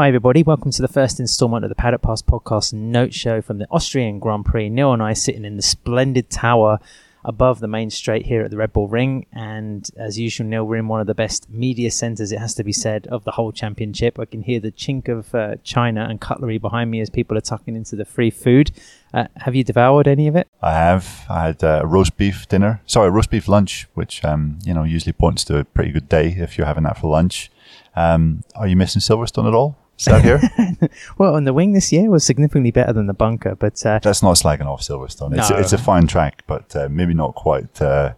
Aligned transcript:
Hi, 0.00 0.06
everybody. 0.06 0.44
Welcome 0.44 0.70
to 0.70 0.80
the 0.80 0.86
first 0.86 1.18
installment 1.18 1.64
of 1.64 1.70
the 1.70 1.74
Paddock 1.74 2.02
Pass 2.02 2.22
podcast 2.22 2.72
note 2.72 3.12
show 3.12 3.42
from 3.42 3.58
the 3.58 3.66
Austrian 3.68 4.20
Grand 4.20 4.44
Prix. 4.44 4.68
Neil 4.68 4.92
and 4.92 5.02
I 5.02 5.12
sitting 5.12 5.44
in 5.44 5.56
the 5.56 5.62
splendid 5.62 6.30
tower 6.30 6.78
above 7.24 7.58
the 7.58 7.66
main 7.66 7.90
straight 7.90 8.24
here 8.24 8.42
at 8.42 8.52
the 8.52 8.56
Red 8.56 8.72
Bull 8.72 8.86
Ring. 8.86 9.26
And 9.32 9.90
as 9.96 10.16
usual, 10.16 10.46
Neil, 10.46 10.64
we're 10.64 10.76
in 10.76 10.86
one 10.86 11.00
of 11.00 11.08
the 11.08 11.16
best 11.16 11.50
media 11.50 11.90
centres, 11.90 12.30
it 12.30 12.38
has 12.38 12.54
to 12.54 12.62
be 12.62 12.72
said, 12.72 13.08
of 13.08 13.24
the 13.24 13.32
whole 13.32 13.50
championship. 13.50 14.20
I 14.20 14.26
can 14.26 14.42
hear 14.42 14.60
the 14.60 14.70
chink 14.70 15.08
of 15.08 15.34
uh, 15.34 15.56
china 15.64 16.06
and 16.08 16.20
cutlery 16.20 16.58
behind 16.58 16.92
me 16.92 17.00
as 17.00 17.10
people 17.10 17.36
are 17.36 17.40
tucking 17.40 17.74
into 17.74 17.96
the 17.96 18.04
free 18.04 18.30
food. 18.30 18.70
Uh, 19.12 19.24
have 19.38 19.56
you 19.56 19.64
devoured 19.64 20.06
any 20.06 20.28
of 20.28 20.36
it? 20.36 20.46
I 20.62 20.74
have. 20.74 21.26
I 21.28 21.46
had 21.46 21.62
a 21.64 21.82
roast 21.84 22.16
beef 22.16 22.46
dinner. 22.46 22.82
Sorry, 22.86 23.10
roast 23.10 23.30
beef 23.30 23.48
lunch, 23.48 23.88
which 23.94 24.24
um, 24.24 24.60
you 24.64 24.74
know 24.74 24.84
usually 24.84 25.12
points 25.12 25.42
to 25.46 25.58
a 25.58 25.64
pretty 25.64 25.90
good 25.90 26.08
day 26.08 26.36
if 26.38 26.56
you're 26.56 26.68
having 26.68 26.84
that 26.84 26.98
for 26.98 27.10
lunch. 27.10 27.50
Um, 27.96 28.44
are 28.54 28.68
you 28.68 28.76
missing 28.76 29.00
Silverstone 29.00 29.48
at 29.48 29.54
all? 29.54 29.76
Here? 29.98 30.40
well, 31.18 31.34
on 31.34 31.44
the 31.44 31.52
wing 31.52 31.72
this 31.72 31.92
year 31.92 32.08
was 32.10 32.24
significantly 32.24 32.70
better 32.70 32.92
than 32.92 33.06
the 33.06 33.14
bunker, 33.14 33.54
but 33.56 33.84
uh, 33.84 33.98
That's 34.02 34.22
not 34.22 34.36
slagging 34.36 34.66
off 34.66 34.80
Silverstone. 34.82 35.36
It's, 35.36 35.50
No. 35.50 35.56
it's 35.56 35.72
a 35.72 35.78
fine 35.78 36.06
track, 36.06 36.44
but 36.46 36.74
uh, 36.76 36.88
maybe 36.90 37.14
not 37.14 37.34
quite. 37.34 37.80
Uh, 37.82 38.12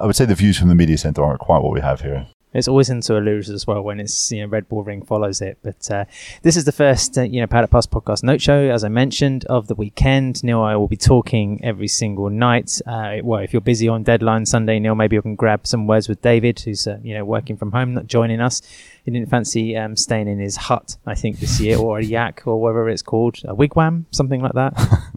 I 0.00 0.06
would 0.06 0.16
say 0.16 0.24
the 0.24 0.34
views 0.34 0.58
from 0.58 0.68
the 0.68 0.74
media 0.74 0.98
centre 0.98 1.22
aren't 1.22 1.40
quite 1.40 1.62
what 1.62 1.72
we 1.72 1.80
have 1.80 2.00
here. 2.00 2.26
it's 2.54 2.68
always 2.68 2.88
into 2.88 3.18
a 3.18 3.20
lose 3.20 3.50
as 3.50 3.66
well 3.66 3.82
when 3.82 4.00
it's 4.00 4.32
you 4.32 4.40
know 4.40 4.46
Red 4.48 4.66
Bull 4.68 4.82
Ring 4.82 5.02
follows 5.02 5.42
it. 5.42 5.58
But 5.62 5.90
uh, 5.90 6.04
this 6.42 6.56
is 6.56 6.64
the 6.64 6.72
first 6.72 7.18
uh, 7.18 7.22
you 7.22 7.40
know 7.40 7.46
Paddock 7.46 7.70
Pass 7.70 7.86
podcast 7.86 8.22
note 8.22 8.40
show, 8.40 8.70
as 8.70 8.82
I 8.84 8.88
mentioned, 8.88 9.44
of 9.46 9.66
the 9.68 9.74
weekend. 9.74 10.42
Neil, 10.42 10.62
and 10.62 10.70
I 10.72 10.76
will 10.76 10.88
be 10.88 10.96
talking 10.96 11.60
every 11.62 11.88
single 11.88 12.30
night. 12.30 12.80
Uh, 12.86 13.16
well, 13.22 13.40
if 13.40 13.52
you're 13.52 13.60
busy 13.60 13.88
on 13.88 14.02
deadline 14.04 14.46
Sunday, 14.46 14.78
Neil, 14.78 14.94
maybe 14.94 15.16
you 15.16 15.22
can 15.22 15.34
grab 15.34 15.66
some 15.66 15.86
words 15.86 16.08
with 16.08 16.22
David, 16.22 16.60
who's 16.60 16.86
uh, 16.86 16.98
you 17.02 17.12
know 17.14 17.24
working 17.26 17.56
from 17.58 17.72
home, 17.72 17.92
not 17.94 18.06
joining 18.06 18.40
us. 18.40 18.62
He 19.06 19.12
didn't 19.12 19.30
fancy 19.30 19.76
um, 19.76 19.96
staying 19.96 20.26
in 20.28 20.38
his 20.40 20.56
hut, 20.56 20.96
I 21.06 21.14
think, 21.14 21.38
this 21.38 21.60
year, 21.60 21.78
or 21.78 21.98
a 22.00 22.04
yak, 22.04 22.42
or 22.44 22.60
whatever 22.60 22.88
it's 22.90 23.02
called, 23.02 23.38
a 23.44 23.54
wigwam, 23.54 24.04
something 24.10 24.42
like 24.42 24.52
that. 24.52 24.74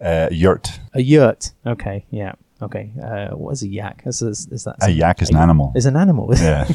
Uh, 0.00 0.28
yurt. 0.30 0.78
a 0.94 1.02
yurt. 1.02 1.50
Okay, 1.66 2.04
yeah. 2.10 2.32
Okay, 2.62 2.92
uh, 3.02 3.34
what 3.36 3.50
is 3.50 3.64
a 3.64 3.68
yak? 3.68 4.02
Is, 4.06 4.22
is, 4.22 4.46
is 4.52 4.62
that 4.62 4.76
A 4.80 4.90
yak 4.90 5.20
is 5.22 5.30
an 5.30 5.36
animal. 5.36 5.72
Is 5.74 5.86
an 5.86 5.96
animal. 5.96 6.30
Yeah. 6.36 6.68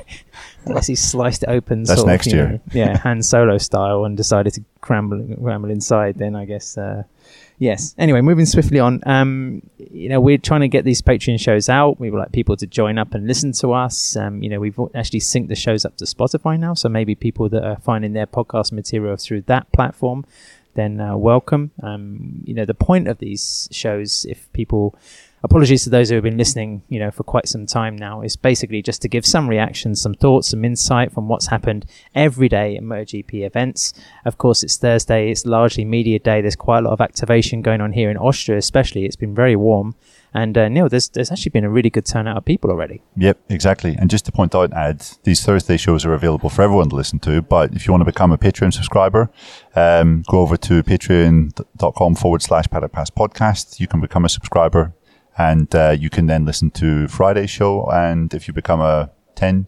Unless 0.66 0.88
he 0.88 0.96
sliced 0.96 1.44
it 1.44 1.48
open, 1.48 1.84
That's 1.84 2.00
sort 2.00 2.08
next 2.08 2.26
you 2.26 2.32
year. 2.38 2.48
know, 2.48 2.60
yeah, 2.72 2.96
Han 3.04 3.22
Solo 3.22 3.58
style, 3.58 4.04
and 4.04 4.16
decided 4.16 4.52
to 4.54 4.64
cramble, 4.80 5.24
cramble 5.40 5.70
inside. 5.70 6.16
Then 6.18 6.34
I 6.34 6.44
guess, 6.44 6.76
uh, 6.76 7.04
yes. 7.58 7.94
Anyway, 7.98 8.20
moving 8.20 8.46
swiftly 8.46 8.78
on. 8.78 9.02
Um, 9.06 9.62
you 9.78 10.08
know, 10.08 10.20
we're 10.20 10.38
trying 10.38 10.62
to 10.62 10.68
get 10.68 10.84
these 10.84 11.02
Patreon 11.02 11.40
shows 11.40 11.68
out. 11.68 11.98
We 12.00 12.10
would 12.10 12.18
like 12.18 12.32
people 12.32 12.56
to 12.56 12.66
join 12.66 12.98
up 12.98 13.14
and 13.14 13.26
listen 13.26 13.52
to 13.52 13.72
us. 13.72 14.16
Um, 14.16 14.42
you 14.42 14.48
know, 14.48 14.60
we've 14.60 14.78
actually 14.94 15.20
synced 15.20 15.48
the 15.48 15.54
shows 15.54 15.84
up 15.84 15.96
to 15.98 16.04
Spotify 16.04 16.58
now, 16.58 16.74
so 16.74 16.88
maybe 16.88 17.14
people 17.14 17.48
that 17.50 17.64
are 17.64 17.76
finding 17.76 18.12
their 18.12 18.26
podcast 18.26 18.72
material 18.72 19.16
through 19.16 19.42
that 19.42 19.70
platform, 19.72 20.24
then 20.74 21.00
uh, 21.00 21.16
welcome. 21.16 21.70
Um, 21.82 22.42
you 22.44 22.54
know, 22.54 22.64
the 22.64 22.74
point 22.74 23.08
of 23.08 23.18
these 23.18 23.68
shows, 23.72 24.26
if 24.28 24.52
people 24.52 24.94
apologies 25.42 25.84
to 25.84 25.90
those 25.90 26.08
who 26.08 26.14
have 26.16 26.24
been 26.24 26.36
listening, 26.36 26.82
you 26.88 26.98
know, 26.98 27.10
for 27.10 27.22
quite 27.22 27.48
some 27.48 27.66
time 27.66 27.96
now, 27.96 28.22
is 28.22 28.36
basically 28.36 28.82
just 28.82 29.02
to 29.02 29.08
give 29.08 29.26
some 29.26 29.48
reactions, 29.48 30.00
some 30.00 30.14
thoughts, 30.14 30.48
some 30.48 30.64
insight 30.64 31.12
from 31.12 31.28
what's 31.28 31.46
happened 31.46 31.86
every 32.14 32.48
day 32.48 32.76
at 32.76 32.82
MotoGP 32.82 33.46
events. 33.46 33.92
Of 34.24 34.38
course, 34.38 34.62
it's 34.62 34.76
Thursday, 34.76 35.30
it's 35.30 35.46
largely 35.46 35.84
media 35.84 36.18
day. 36.18 36.40
There's 36.40 36.56
quite 36.56 36.78
a 36.78 36.82
lot 36.82 36.92
of 36.92 37.00
activation 37.00 37.62
going 37.62 37.80
on 37.80 37.92
here 37.92 38.10
in 38.10 38.16
Austria, 38.16 38.58
especially. 38.58 39.04
It's 39.04 39.16
been 39.16 39.34
very 39.34 39.56
warm. 39.56 39.94
And 40.34 40.58
uh, 40.58 40.68
Neil, 40.68 40.88
there's, 40.90 41.08
there's 41.08 41.32
actually 41.32 41.50
been 41.50 41.64
a 41.64 41.70
really 41.70 41.88
good 41.88 42.04
turnout 42.04 42.36
of 42.36 42.44
people 42.44 42.70
already. 42.70 43.02
Yep, 43.16 43.38
exactly. 43.48 43.96
And 43.98 44.10
just 44.10 44.26
to 44.26 44.32
point 44.32 44.54
out, 44.54 44.70
Ad, 44.74 45.02
these 45.22 45.42
Thursday 45.42 45.78
shows 45.78 46.04
are 46.04 46.12
available 46.12 46.50
for 46.50 46.60
everyone 46.60 46.90
to 46.90 46.96
listen 46.96 47.18
to. 47.20 47.40
But 47.40 47.74
if 47.74 47.86
you 47.86 47.92
want 47.92 48.02
to 48.02 48.04
become 48.04 48.32
a 48.32 48.36
Patreon 48.36 48.74
subscriber, 48.74 49.30
um, 49.74 50.24
go 50.28 50.40
over 50.40 50.58
to 50.58 50.82
patreon.com 50.82 52.16
forward 52.16 52.42
slash 52.42 52.66
Paddock 52.66 52.92
Pass 52.92 53.08
podcast. 53.08 53.80
You 53.80 53.86
can 53.86 54.00
become 54.00 54.26
a 54.26 54.28
subscriber 54.28 54.92
and 55.38 55.74
uh, 55.74 55.96
you 55.98 56.10
can 56.10 56.26
then 56.26 56.44
listen 56.44 56.70
to 56.72 57.08
Friday's 57.08 57.50
show. 57.50 57.86
And 57.90 58.32
if 58.32 58.48
you 58.48 58.54
become 58.54 58.80
a 58.80 59.10
$10 59.36 59.66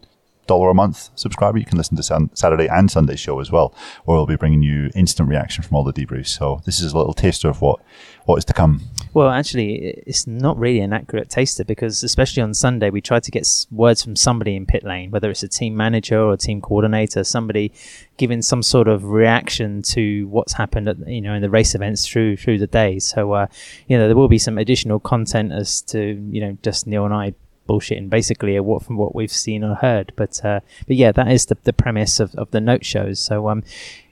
a 0.49 0.73
month 0.73 1.09
subscriber, 1.15 1.57
you 1.57 1.65
can 1.65 1.77
listen 1.77 1.95
to 1.97 2.03
Sun- 2.03 2.31
Saturday 2.33 2.67
and 2.67 2.89
Sunday 2.89 3.15
show 3.15 3.39
as 3.39 3.51
well, 3.51 3.73
where 4.05 4.17
we'll 4.17 4.25
be 4.25 4.35
bringing 4.35 4.63
you 4.63 4.89
instant 4.95 5.29
reaction 5.29 5.63
from 5.63 5.77
all 5.77 5.83
the 5.83 5.93
debriefs. 5.93 6.29
So 6.29 6.61
this 6.65 6.79
is 6.79 6.93
a 6.93 6.97
little 6.97 7.13
taster 7.13 7.49
of 7.49 7.61
what, 7.61 7.79
what 8.25 8.37
is 8.37 8.45
to 8.45 8.53
come. 8.53 8.81
Well, 9.13 9.29
actually, 9.29 10.01
it's 10.05 10.27
not 10.27 10.57
really 10.57 10.81
an 10.81 10.93
accurate 10.93 11.29
taster 11.29 11.63
because, 11.63 12.03
especially 12.03 12.43
on 12.43 12.53
Sunday, 12.53 12.89
we 12.89 13.01
tried 13.01 13.23
to 13.23 13.31
get 13.31 13.47
words 13.71 14.03
from 14.03 14.15
somebody 14.15 14.55
in 14.55 14.65
pit 14.65 14.83
lane, 14.83 15.09
whether 15.09 15.31
it's 15.31 15.43
a 15.43 15.47
team 15.47 15.75
manager 15.75 16.21
or 16.21 16.33
a 16.33 16.37
team 16.37 16.61
coordinator, 16.61 17.23
somebody 17.23 17.71
giving 18.17 18.41
some 18.41 18.61
sort 18.61 18.87
of 18.87 19.05
reaction 19.05 19.81
to 19.81 20.27
what's 20.27 20.53
happened, 20.53 20.87
at, 20.89 21.07
you 21.07 21.21
know, 21.21 21.33
in 21.33 21.41
the 21.41 21.49
race 21.49 21.73
events 21.73 22.07
through 22.07 22.37
through 22.37 22.59
the 22.59 22.67
day. 22.67 22.99
So, 22.99 23.33
uh, 23.33 23.47
you 23.87 23.97
know, 23.97 24.07
there 24.07 24.15
will 24.15 24.27
be 24.27 24.37
some 24.37 24.57
additional 24.57 24.99
content 24.99 25.51
as 25.51 25.81
to, 25.83 25.99
you 26.29 26.41
know, 26.41 26.57
just 26.61 26.85
Neil 26.85 27.05
and 27.05 27.13
I 27.13 27.33
bullshitting 27.69 28.09
basically 28.09 28.59
what 28.59 28.83
from 28.83 28.97
what 28.97 29.13
we've 29.13 29.31
seen 29.31 29.63
or 29.63 29.75
heard. 29.75 30.11
But 30.15 30.43
uh, 30.43 30.59
but 30.87 30.95
yeah, 30.95 31.11
that 31.11 31.31
is 31.31 31.45
the 31.45 31.57
the 31.63 31.73
premise 31.73 32.19
of, 32.19 32.35
of 32.35 32.51
the 32.51 32.61
note 32.61 32.85
shows. 32.85 33.19
So 33.19 33.49
um, 33.49 33.63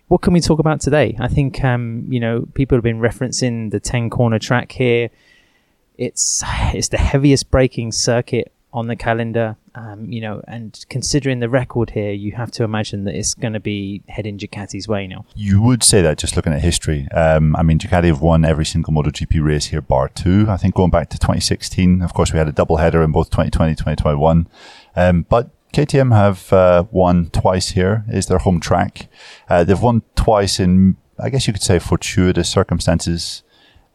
what 0.08 0.22
can 0.22 0.34
we 0.34 0.40
talk 0.40 0.60
about 0.60 0.82
today? 0.82 1.16
I 1.20 1.28
think 1.28 1.64
um, 1.64 2.06
you 2.10 2.20
know 2.20 2.48
people 2.54 2.78
have 2.78 2.84
been 2.84 3.00
referencing 3.00 3.72
the 3.72 3.80
ten 3.80 4.10
corner 4.10 4.40
track 4.40 4.72
here. 4.72 5.10
It's 5.98 6.44
it's 6.74 6.90
the 6.90 6.98
heaviest 6.98 7.52
braking 7.52 7.92
circuit 7.92 8.52
on 8.74 8.88
the 8.88 8.96
calendar. 8.96 9.58
Um, 9.76 10.12
you 10.12 10.22
know, 10.22 10.42
and 10.48 10.86
considering 10.90 11.40
the 11.40 11.50
record 11.50 11.92
here, 11.92 12.12
you 12.12 12.32
have 12.32 12.52
to 12.52 12.64
imagine 12.64 13.04
that 13.04 13.16
it's 13.16 13.36
going 13.36 13.54
to 13.54 13.60
be 13.60 14.02
heading 14.08 14.38
Ducati's 14.38 14.88
way 14.88 15.06
now. 15.06 15.26
You 15.36 15.62
would 15.62 15.84
say 15.84 16.02
that 16.02 16.18
just 16.18 16.36
looking 16.36 16.54
at 16.54 16.62
history. 16.62 17.08
Um, 17.12 17.56
I 17.56 17.62
mean, 17.62 17.78
Ducati 17.78 18.06
have 18.06 18.22
won 18.22 18.44
every 18.44 18.66
single 18.66 18.94
MotoGP 18.94 19.44
race 19.44 19.68
here, 19.68 19.82
bar 19.82 20.10
two. 20.10 20.48
I 20.50 20.58
think 20.58 20.74
going 20.74 20.90
back 20.90 21.10
to 21.10 21.20
2016. 21.20 22.02
Of 22.02 22.14
course, 22.14 22.34
we 22.34 22.40
had 22.40 22.48
a 22.48 22.52
double 22.52 22.78
header 22.78 23.04
in 23.04 23.12
both 23.12 23.30
2020 23.30 23.74
2021. 23.74 24.48
Um, 24.96 25.26
but 25.30 25.52
KTM 25.78 26.12
have 26.12 26.52
uh, 26.52 26.86
won 26.90 27.30
twice 27.30 27.70
here, 27.70 28.04
is 28.10 28.26
their 28.26 28.40
home 28.40 28.60
track. 28.60 29.08
Uh, 29.48 29.64
they've 29.64 29.80
won 29.80 30.02
twice 30.16 30.60
in, 30.60 30.98
I 31.20 31.30
guess 31.30 31.46
you 31.46 31.54
could 31.54 31.62
say, 31.62 31.78
fortuitous 31.78 32.50
circumstances, 32.50 33.44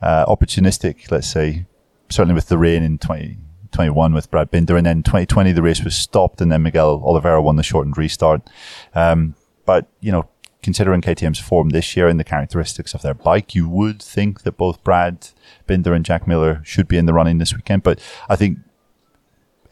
uh, 0.01 0.25
opportunistic, 0.27 1.11
let's 1.11 1.27
say, 1.27 1.67
certainly 2.09 2.37
with 2.37 2.47
the 2.47 2.57
rain 2.57 2.85
in 2.85 2.99
2021 2.99 4.15
with 4.15 4.31
Brad 4.31 4.49
Binder. 4.53 4.77
And 4.77 4.87
then 4.87 5.03
2020, 5.03 5.51
the 5.51 5.61
race 5.61 5.83
was 5.83 5.97
stopped, 5.97 6.41
and 6.41 6.53
then 6.53 6.63
Miguel 6.63 7.03
Oliveira 7.05 7.43
won 7.43 7.57
the 7.57 7.65
shortened 7.65 7.99
restart. 7.99 8.49
Um, 8.95 9.35
but, 9.67 9.89
you 10.01 10.13
know, 10.13 10.29
considering 10.63 11.01
KTM's 11.01 11.41
form 11.41 11.71
this 11.71 11.97
year 11.97 12.07
and 12.07 12.21
the 12.21 12.23
characteristics 12.23 12.95
of 12.95 13.03
their 13.03 13.15
bike, 13.15 13.57
you 13.57 13.69
would 13.69 14.01
think 14.01 14.43
that 14.43 14.57
both 14.57 14.85
Brad 14.85 15.31
Binder 15.67 15.95
and 15.95 16.05
Jack 16.05 16.29
Miller 16.29 16.61
should 16.63 16.87
be 16.87 16.97
in 16.97 17.07
the 17.07 17.13
running 17.13 17.39
this 17.39 17.57
weekend. 17.57 17.83
But 17.83 18.01
I 18.29 18.37
think 18.37 18.59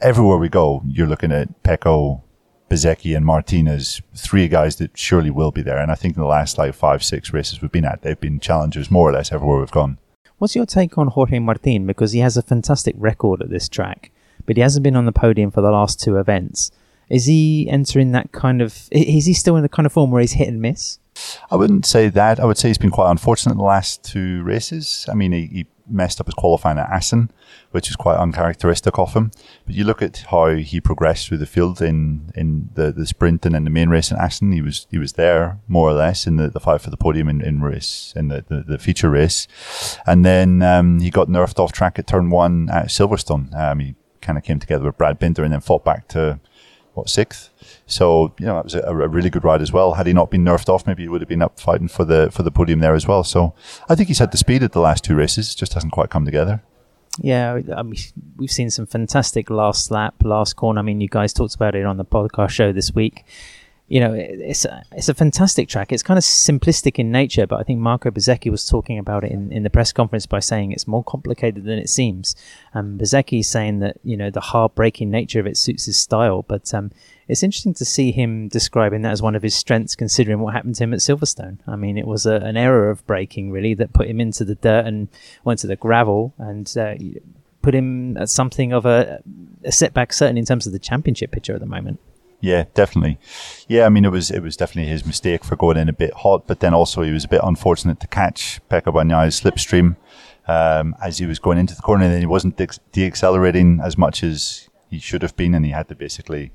everywhere 0.01 0.37
we 0.37 0.49
go, 0.49 0.81
you're 0.87 1.07
looking 1.07 1.31
at 1.31 1.63
Pecco, 1.63 2.21
Bezzecchi, 2.69 3.15
and 3.15 3.25
Martinez, 3.25 4.01
three 4.15 4.47
guys 4.47 4.77
that 4.77 4.97
surely 4.97 5.29
will 5.29 5.51
be 5.51 5.61
there. 5.61 5.77
And 5.77 5.91
I 5.91 5.95
think 5.95 6.15
in 6.15 6.21
the 6.21 6.27
last 6.27 6.57
like 6.57 6.73
five, 6.73 7.03
six 7.03 7.33
races 7.33 7.61
we've 7.61 7.71
been 7.71 7.85
at, 7.85 8.01
they've 8.01 8.19
been 8.19 8.39
challengers 8.39 8.89
more 8.91 9.09
or 9.09 9.13
less 9.13 9.31
everywhere 9.31 9.59
we've 9.59 9.71
gone. 9.71 9.97
What's 10.37 10.55
your 10.55 10.65
take 10.65 10.97
on 10.97 11.07
Jorge 11.07 11.39
Martin? 11.39 11.85
Because 11.85 12.13
he 12.13 12.19
has 12.19 12.35
a 12.35 12.41
fantastic 12.41 12.95
record 12.97 13.41
at 13.41 13.49
this 13.49 13.69
track, 13.69 14.11
but 14.45 14.57
he 14.57 14.61
hasn't 14.61 14.83
been 14.83 14.95
on 14.95 15.05
the 15.05 15.11
podium 15.11 15.51
for 15.51 15.61
the 15.61 15.71
last 15.71 15.99
two 15.99 16.17
events. 16.17 16.71
Is 17.09 17.25
he 17.25 17.69
entering 17.69 18.13
that 18.13 18.31
kind 18.31 18.61
of? 18.61 18.87
Is 18.91 19.25
he 19.25 19.33
still 19.33 19.57
in 19.57 19.63
the 19.63 19.69
kind 19.69 19.85
of 19.85 19.91
form 19.91 20.11
where 20.11 20.21
he's 20.21 20.31
hit 20.31 20.47
and 20.47 20.61
miss? 20.61 20.97
I 21.51 21.57
wouldn't 21.57 21.85
say 21.85 22.07
that. 22.07 22.39
I 22.39 22.45
would 22.45 22.57
say 22.57 22.69
he's 22.69 22.77
been 22.77 22.89
quite 22.89 23.11
unfortunate 23.11 23.51
in 23.51 23.57
the 23.57 23.65
last 23.65 24.03
two 24.03 24.41
races. 24.43 25.05
I 25.11 25.13
mean, 25.13 25.33
he, 25.33 25.45
he 25.47 25.67
messed 25.89 26.19
up 26.19 26.27
his 26.27 26.35
qualifying 26.35 26.77
at 26.77 26.89
Assen, 26.89 27.31
which 27.71 27.89
is 27.89 27.95
quite 27.95 28.17
uncharacteristic 28.17 28.97
of 28.97 29.13
him. 29.13 29.31
But 29.65 29.75
you 29.75 29.83
look 29.83 30.01
at 30.01 30.25
how 30.29 30.55
he 30.55 30.81
progressed 30.81 31.27
through 31.27 31.39
the 31.39 31.45
field 31.45 31.81
in, 31.81 32.31
in 32.35 32.69
the, 32.73 32.91
the 32.91 33.05
sprint 33.05 33.45
and 33.45 33.55
in 33.55 33.63
the 33.63 33.69
main 33.69 33.89
race 33.89 34.11
in 34.11 34.17
Assen. 34.17 34.51
He 34.51 34.61
was 34.61 34.87
he 34.89 34.97
was 34.97 35.13
there 35.13 35.59
more 35.67 35.89
or 35.89 35.93
less 35.93 36.27
in 36.27 36.37
the, 36.37 36.49
the 36.49 36.59
fight 36.59 36.81
for 36.81 36.89
the 36.89 36.97
podium 36.97 37.29
in, 37.29 37.41
in 37.41 37.61
race 37.61 38.13
in 38.15 38.27
the, 38.27 38.45
the, 38.47 38.63
the 38.63 38.77
feature 38.77 39.09
race, 39.09 39.47
and 40.05 40.25
then 40.25 40.61
um, 40.61 40.99
he 40.99 41.09
got 41.09 41.27
nerfed 41.27 41.59
off 41.59 41.71
track 41.71 41.99
at 41.99 42.07
turn 42.07 42.29
one 42.29 42.69
at 42.69 42.87
Silverstone. 42.87 43.53
Um, 43.55 43.79
he 43.79 43.95
kind 44.21 44.37
of 44.37 44.43
came 44.43 44.59
together 44.59 44.85
with 44.85 44.97
Brad 44.97 45.19
Binder 45.19 45.43
and 45.43 45.51
then 45.51 45.61
fought 45.61 45.83
back 45.83 46.07
to 46.09 46.39
what 46.93 47.09
sixth. 47.09 47.49
So 47.85 48.33
you 48.39 48.45
know 48.45 48.55
that 48.55 48.63
was 48.65 48.75
a, 48.75 48.81
a 48.81 49.07
really 49.07 49.29
good 49.29 49.43
ride 49.43 49.61
as 49.61 49.71
well. 49.71 49.93
Had 49.93 50.07
he 50.07 50.13
not 50.13 50.31
been 50.31 50.43
nerfed 50.43 50.69
off, 50.69 50.85
maybe 50.85 51.03
he 51.03 51.09
would 51.09 51.21
have 51.21 51.29
been 51.29 51.41
up 51.41 51.59
fighting 51.59 51.87
for 51.87 52.05
the 52.05 52.29
for 52.31 52.43
the 52.43 52.51
podium 52.51 52.79
there 52.79 52.95
as 52.95 53.07
well. 53.07 53.23
So 53.23 53.53
I 53.89 53.95
think 53.95 54.07
he's 54.07 54.19
had 54.19 54.31
the 54.31 54.37
speed 54.37 54.63
at 54.63 54.71
the 54.71 54.81
last 54.81 55.03
two 55.03 55.15
races, 55.15 55.53
It 55.53 55.57
just 55.57 55.73
hasn't 55.73 55.93
quite 55.93 56.09
come 56.09 56.25
together. 56.25 56.61
Yeah, 57.19 57.59
I 57.75 57.83
mean, 57.83 57.99
we've 58.37 58.51
seen 58.51 58.69
some 58.69 58.85
fantastic 58.85 59.49
last 59.49 59.91
lap, 59.91 60.15
last 60.23 60.55
corner. 60.55 60.79
I 60.79 60.81
mean, 60.81 61.01
you 61.01 61.09
guys 61.09 61.33
talked 61.33 61.55
about 61.55 61.75
it 61.75 61.85
on 61.85 61.97
the 61.97 62.05
podcast 62.05 62.51
show 62.51 62.71
this 62.71 62.95
week. 62.95 63.25
You 63.91 63.99
know, 63.99 64.13
it's 64.15 64.63
a, 64.63 64.85
it's 64.93 65.09
a 65.09 65.13
fantastic 65.13 65.67
track. 65.67 65.91
It's 65.91 66.01
kind 66.01 66.17
of 66.17 66.23
simplistic 66.23 66.97
in 66.97 67.11
nature, 67.11 67.45
but 67.45 67.59
I 67.59 67.63
think 67.63 67.81
Marco 67.81 68.09
Bezzecchi 68.09 68.49
was 68.49 68.65
talking 68.65 68.97
about 68.97 69.25
it 69.25 69.33
in, 69.33 69.51
in 69.51 69.63
the 69.63 69.69
press 69.69 69.91
conference 69.91 70.25
by 70.25 70.39
saying 70.39 70.71
it's 70.71 70.87
more 70.87 71.03
complicated 71.03 71.65
than 71.65 71.77
it 71.77 71.89
seems. 71.89 72.33
And 72.73 72.93
um, 72.93 72.97
Bezzecchi 72.97 73.41
is 73.41 73.49
saying 73.49 73.79
that, 73.79 73.97
you 74.01 74.15
know, 74.15 74.29
the 74.29 74.39
hard 74.39 74.75
braking 74.75 75.11
nature 75.11 75.41
of 75.41 75.45
it 75.45 75.57
suits 75.57 75.87
his 75.87 75.97
style. 75.97 76.41
But 76.41 76.73
um, 76.73 76.91
it's 77.27 77.43
interesting 77.43 77.73
to 77.73 77.83
see 77.83 78.13
him 78.13 78.47
describing 78.47 79.01
that 79.01 79.11
as 79.11 79.21
one 79.21 79.35
of 79.35 79.43
his 79.43 79.55
strengths, 79.55 79.97
considering 79.97 80.39
what 80.39 80.53
happened 80.53 80.75
to 80.75 80.85
him 80.85 80.93
at 80.93 81.01
Silverstone. 81.01 81.57
I 81.67 81.75
mean, 81.75 81.97
it 81.97 82.07
was 82.07 82.25
a, 82.25 82.35
an 82.35 82.55
error 82.55 82.89
of 82.89 83.05
braking, 83.05 83.51
really, 83.51 83.73
that 83.73 83.91
put 83.91 84.07
him 84.07 84.21
into 84.21 84.45
the 84.45 84.55
dirt 84.55 84.85
and 84.85 85.09
went 85.43 85.59
to 85.59 85.67
the 85.67 85.75
gravel 85.75 86.33
and 86.37 86.73
uh, 86.77 86.95
put 87.61 87.75
him 87.75 88.15
at 88.15 88.29
something 88.29 88.71
of 88.71 88.85
a, 88.85 89.21
a 89.65 89.71
setback, 89.73 90.13
certainly 90.13 90.39
in 90.39 90.45
terms 90.45 90.65
of 90.65 90.71
the 90.71 90.79
championship 90.79 91.31
picture 91.31 91.53
at 91.53 91.59
the 91.59 91.65
moment. 91.65 91.99
Yeah, 92.41 92.65
definitely. 92.73 93.19
Yeah, 93.67 93.85
I 93.85 93.89
mean, 93.89 94.03
it 94.03 94.11
was 94.11 94.31
it 94.31 94.41
was 94.41 94.57
definitely 94.57 94.91
his 94.91 95.05
mistake 95.05 95.43
for 95.43 95.55
going 95.55 95.77
in 95.77 95.87
a 95.87 95.93
bit 95.93 96.13
hot, 96.13 96.47
but 96.47 96.59
then 96.59 96.73
also 96.73 97.03
he 97.03 97.11
was 97.11 97.23
a 97.23 97.27
bit 97.27 97.41
unfortunate 97.43 97.99
to 97.99 98.07
catch 98.07 98.59
Pecco 98.69 98.91
Bagnaia's 98.91 99.39
slipstream 99.39 99.95
um, 100.47 100.95
as 101.01 101.19
he 101.19 101.27
was 101.27 101.37
going 101.37 101.59
into 101.59 101.75
the 101.75 101.83
corner. 101.83 102.05
And 102.05 102.19
he 102.19 102.25
wasn't 102.25 102.57
de- 102.57 102.67
deaccelerating 102.91 103.83
as 103.83 103.95
much 103.95 104.23
as 104.23 104.69
he 104.89 104.97
should 104.99 105.21
have 105.21 105.37
been, 105.37 105.53
and 105.53 105.63
he 105.63 105.71
had 105.71 105.87
to 105.89 105.95
basically, 105.95 106.51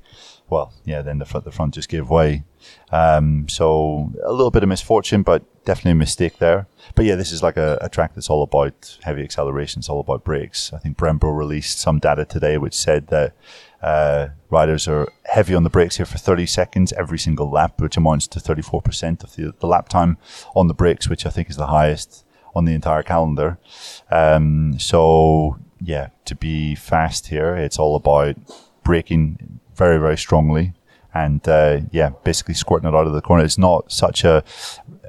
well, 0.49 0.73
yeah, 0.83 1.01
then 1.01 1.19
the 1.19 1.25
front 1.25 1.45
the 1.45 1.51
front 1.51 1.73
just 1.73 1.89
gave 1.89 2.09
way. 2.09 2.43
Um, 2.91 3.47
so 3.47 4.11
a 4.25 4.31
little 4.31 4.51
bit 4.51 4.63
of 4.63 4.69
misfortune, 4.69 5.23
but 5.23 5.43
definitely 5.63 5.91
a 5.91 5.95
mistake 5.95 6.37
there. 6.39 6.67
But 6.95 7.05
yeah, 7.05 7.15
this 7.15 7.31
is 7.31 7.41
like 7.41 7.55
a, 7.55 7.77
a 7.81 7.87
track 7.87 8.13
that's 8.13 8.29
all 8.29 8.43
about 8.43 8.97
heavy 9.03 9.23
acceleration. 9.23 9.79
It's 9.79 9.89
all 9.89 10.01
about 10.01 10.25
brakes. 10.25 10.73
I 10.73 10.79
think 10.79 10.97
Brembo 10.97 11.35
released 11.35 11.79
some 11.79 11.99
data 11.99 12.25
today 12.25 12.57
which 12.57 12.73
said 12.73 13.07
that 13.07 13.33
uh, 13.81 14.29
riders 14.49 14.87
are 14.87 15.07
heavy 15.25 15.53
on 15.53 15.63
the 15.63 15.69
brakes 15.69 15.97
here 15.97 16.05
for 16.05 16.17
30 16.17 16.45
seconds 16.45 16.93
every 16.93 17.19
single 17.19 17.49
lap, 17.49 17.79
which 17.79 17.97
amounts 17.97 18.27
to 18.27 18.39
34% 18.39 19.23
of 19.23 19.35
the, 19.35 19.53
the 19.59 19.67
lap 19.67 19.89
time 19.89 20.17
on 20.55 20.67
the 20.67 20.73
brakes, 20.73 21.07
which 21.07 21.25
I 21.25 21.29
think 21.29 21.49
is 21.49 21.57
the 21.57 21.67
highest 21.67 22.25
on 22.55 22.65
the 22.65 22.73
entire 22.73 23.03
calendar. 23.03 23.59
Um, 24.09 24.79
so 24.79 25.59
yeah, 25.79 26.09
to 26.25 26.35
be 26.35 26.75
fast 26.75 27.27
here, 27.27 27.55
it's 27.55 27.77
all 27.77 27.95
about 27.95 28.35
braking 28.83 29.59
very, 29.75 29.99
very 29.99 30.17
strongly. 30.17 30.73
And 31.13 31.47
uh, 31.47 31.81
yeah, 31.91 32.09
basically 32.23 32.53
squirting 32.53 32.89
it 32.89 32.95
out 32.95 33.07
of 33.07 33.13
the 33.13 33.21
corner. 33.21 33.43
It's 33.43 33.57
not 33.57 33.91
such 33.91 34.23
a, 34.23 34.43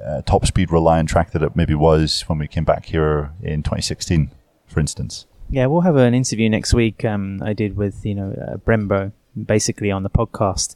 a 0.03 0.21
top 0.23 0.45
speed 0.45 0.71
reliant 0.71 1.09
track 1.09 1.31
that 1.31 1.43
it 1.43 1.55
maybe 1.55 1.75
was 1.75 2.21
when 2.21 2.39
we 2.39 2.47
came 2.47 2.63
back 2.63 2.85
here 2.85 3.31
in 3.41 3.61
2016, 3.63 4.31
for 4.67 4.79
instance. 4.79 5.25
Yeah, 5.51 5.65
we'll 5.65 5.81
have 5.81 5.95
an 5.95 6.13
interview 6.13 6.47
next 6.47 6.75
week. 6.75 7.03
Um, 7.03 7.41
I 7.43 7.53
did 7.53 7.75
with 7.75 8.05
you 8.05 8.13
know 8.13 8.31
uh, 8.31 8.57
Brembo, 8.57 9.11
basically 9.45 9.89
on 9.89 10.03
the 10.03 10.09
podcast 10.09 10.75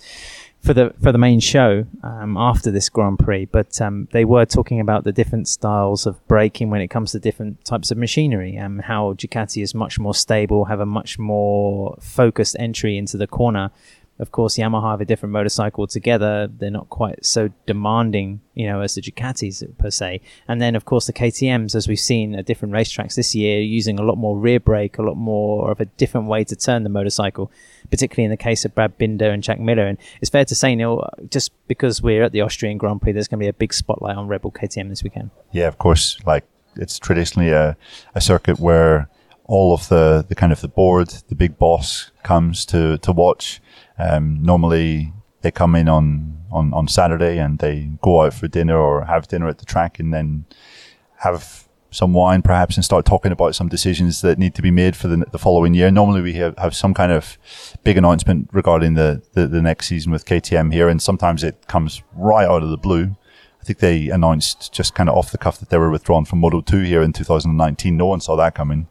for 0.61 0.73
the 0.73 0.93
for 0.99 1.11
the 1.11 1.19
main 1.19 1.39
show 1.39 1.85
um, 2.01 2.37
after 2.37 2.71
this 2.71 2.89
Grand 2.89 3.19
Prix. 3.19 3.45
But 3.45 3.79
um, 3.79 4.07
they 4.13 4.25
were 4.25 4.45
talking 4.45 4.79
about 4.79 5.03
the 5.03 5.11
different 5.11 5.47
styles 5.47 6.07
of 6.07 6.25
braking 6.27 6.71
when 6.71 6.81
it 6.81 6.87
comes 6.87 7.11
to 7.11 7.19
different 7.19 7.63
types 7.65 7.91
of 7.91 7.99
machinery, 7.99 8.55
and 8.55 8.81
how 8.81 9.13
Ducati 9.13 9.61
is 9.61 9.75
much 9.75 9.99
more 9.99 10.15
stable, 10.15 10.65
have 10.65 10.79
a 10.79 10.87
much 10.87 11.19
more 11.19 11.95
focused 12.01 12.55
entry 12.57 12.97
into 12.97 13.15
the 13.15 13.27
corner 13.27 13.69
of 14.23 14.31
course, 14.31 14.57
Yamaha 14.57 14.91
have 14.91 15.01
a 15.01 15.05
different 15.05 15.33
motorcycle 15.33 15.85
together. 15.85 16.47
They're 16.47 16.71
not 16.71 16.89
quite 16.89 17.23
so 17.25 17.49
demanding, 17.67 18.39
you 18.55 18.65
know, 18.65 18.79
as 18.79 18.95
the 18.95 19.01
Ducatis 19.01 19.77
per 19.77 19.91
se. 19.91 20.21
And 20.47 20.61
then, 20.61 20.75
of 20.75 20.85
course, 20.85 21.05
the 21.05 21.13
KTM's, 21.13 21.75
as 21.75 21.87
we've 21.87 21.99
seen 21.99 22.33
at 22.33 22.45
different 22.45 22.73
racetracks 22.73 23.15
this 23.15 23.35
year, 23.35 23.59
using 23.61 23.99
a 23.99 24.03
lot 24.03 24.17
more 24.17 24.37
rear 24.37 24.61
brake, 24.61 24.97
a 24.97 25.03
lot 25.03 25.17
more 25.17 25.69
of 25.69 25.81
a 25.81 25.85
different 25.85 26.27
way 26.27 26.45
to 26.45 26.55
turn 26.55 26.83
the 26.83 26.89
motorcycle, 26.89 27.51
particularly 27.91 28.23
in 28.23 28.31
the 28.31 28.37
case 28.37 28.63
of 28.63 28.73
Brad 28.73 28.97
Binder 28.97 29.29
and 29.29 29.43
Jack 29.43 29.59
Miller. 29.59 29.85
And 29.85 29.97
it's 30.21 30.31
fair 30.31 30.45
to 30.45 30.55
say, 30.55 30.73
Neil, 30.73 31.07
just 31.29 31.51
because 31.67 32.01
we're 32.01 32.23
at 32.23 32.31
the 32.31 32.41
Austrian 32.41 32.77
Grand 32.77 33.01
Prix, 33.01 33.11
there's 33.11 33.27
going 33.27 33.39
to 33.39 33.43
be 33.43 33.49
a 33.49 33.53
big 33.53 33.73
spotlight 33.73 34.15
on 34.15 34.27
Red 34.27 34.41
Bull 34.41 34.51
KTM 34.51 34.87
this 34.87 35.03
weekend. 35.03 35.29
Yeah, 35.51 35.67
of 35.67 35.77
course. 35.77 36.17
Like, 36.25 36.45
it's 36.77 36.97
traditionally 36.97 37.49
a, 37.49 37.77
a 38.15 38.21
circuit 38.21 38.59
where 38.59 39.09
all 39.45 39.73
of 39.73 39.89
the, 39.89 40.25
the 40.27 40.35
kind 40.35 40.51
of 40.51 40.61
the 40.61 40.67
board, 40.67 41.09
the 41.27 41.35
big 41.35 41.57
boss 41.57 42.11
comes 42.23 42.65
to, 42.65 42.97
to 42.99 43.11
watch 43.11 43.61
um, 43.97 44.41
normally 44.41 45.13
they 45.41 45.51
come 45.51 45.75
in 45.75 45.87
on, 45.87 46.37
on, 46.51 46.73
on 46.73 46.87
Saturday 46.87 47.37
and 47.37 47.59
they 47.59 47.91
go 48.01 48.23
out 48.23 48.33
for 48.33 48.47
dinner 48.47 48.77
or 48.77 49.05
have 49.05 49.27
dinner 49.27 49.47
at 49.47 49.59
the 49.59 49.65
track 49.65 49.99
and 49.99 50.13
then 50.13 50.45
have 51.17 51.67
some 51.91 52.13
wine 52.13 52.41
perhaps 52.41 52.75
and 52.75 52.83
start 52.83 53.05
talking 53.05 53.31
about 53.31 53.53
some 53.53 53.69
decisions 53.69 54.21
that 54.21 54.39
need 54.39 54.55
to 54.55 54.61
be 54.61 54.71
made 54.71 54.95
for 54.95 55.07
the, 55.07 55.25
the 55.31 55.37
following 55.37 55.73
year. 55.73 55.91
Normally 55.91 56.21
we 56.21 56.33
have, 56.33 56.57
have 56.57 56.75
some 56.75 56.93
kind 56.93 57.11
of 57.11 57.37
big 57.83 57.97
announcement 57.97 58.49
regarding 58.51 58.95
the, 58.95 59.21
the, 59.33 59.47
the 59.47 59.61
next 59.61 59.87
season 59.87 60.11
with 60.11 60.25
KTM 60.25 60.73
here 60.73 60.89
and 60.89 61.01
sometimes 61.01 61.43
it 61.43 61.67
comes 61.67 62.01
right 62.15 62.47
out 62.47 62.63
of 62.63 62.69
the 62.69 62.77
blue. 62.77 63.15
I 63.61 63.65
think 63.65 63.79
they 63.79 64.09
announced 64.09 64.73
just 64.73 64.93
kind 64.93 65.07
of 65.07 65.15
off 65.15 65.31
the 65.31 65.37
cuff 65.37 65.59
that 65.59 65.69
they 65.69 65.77
were 65.77 65.89
withdrawn 65.89 66.25
from 66.25 66.39
Moto 66.39 66.59
2 66.59 66.79
here 66.79 67.01
in 67.01 67.13
2019. 67.13 67.95
No 67.95 68.07
one 68.07 68.19
saw 68.19 68.35
that 68.35 68.55
coming. 68.55 68.87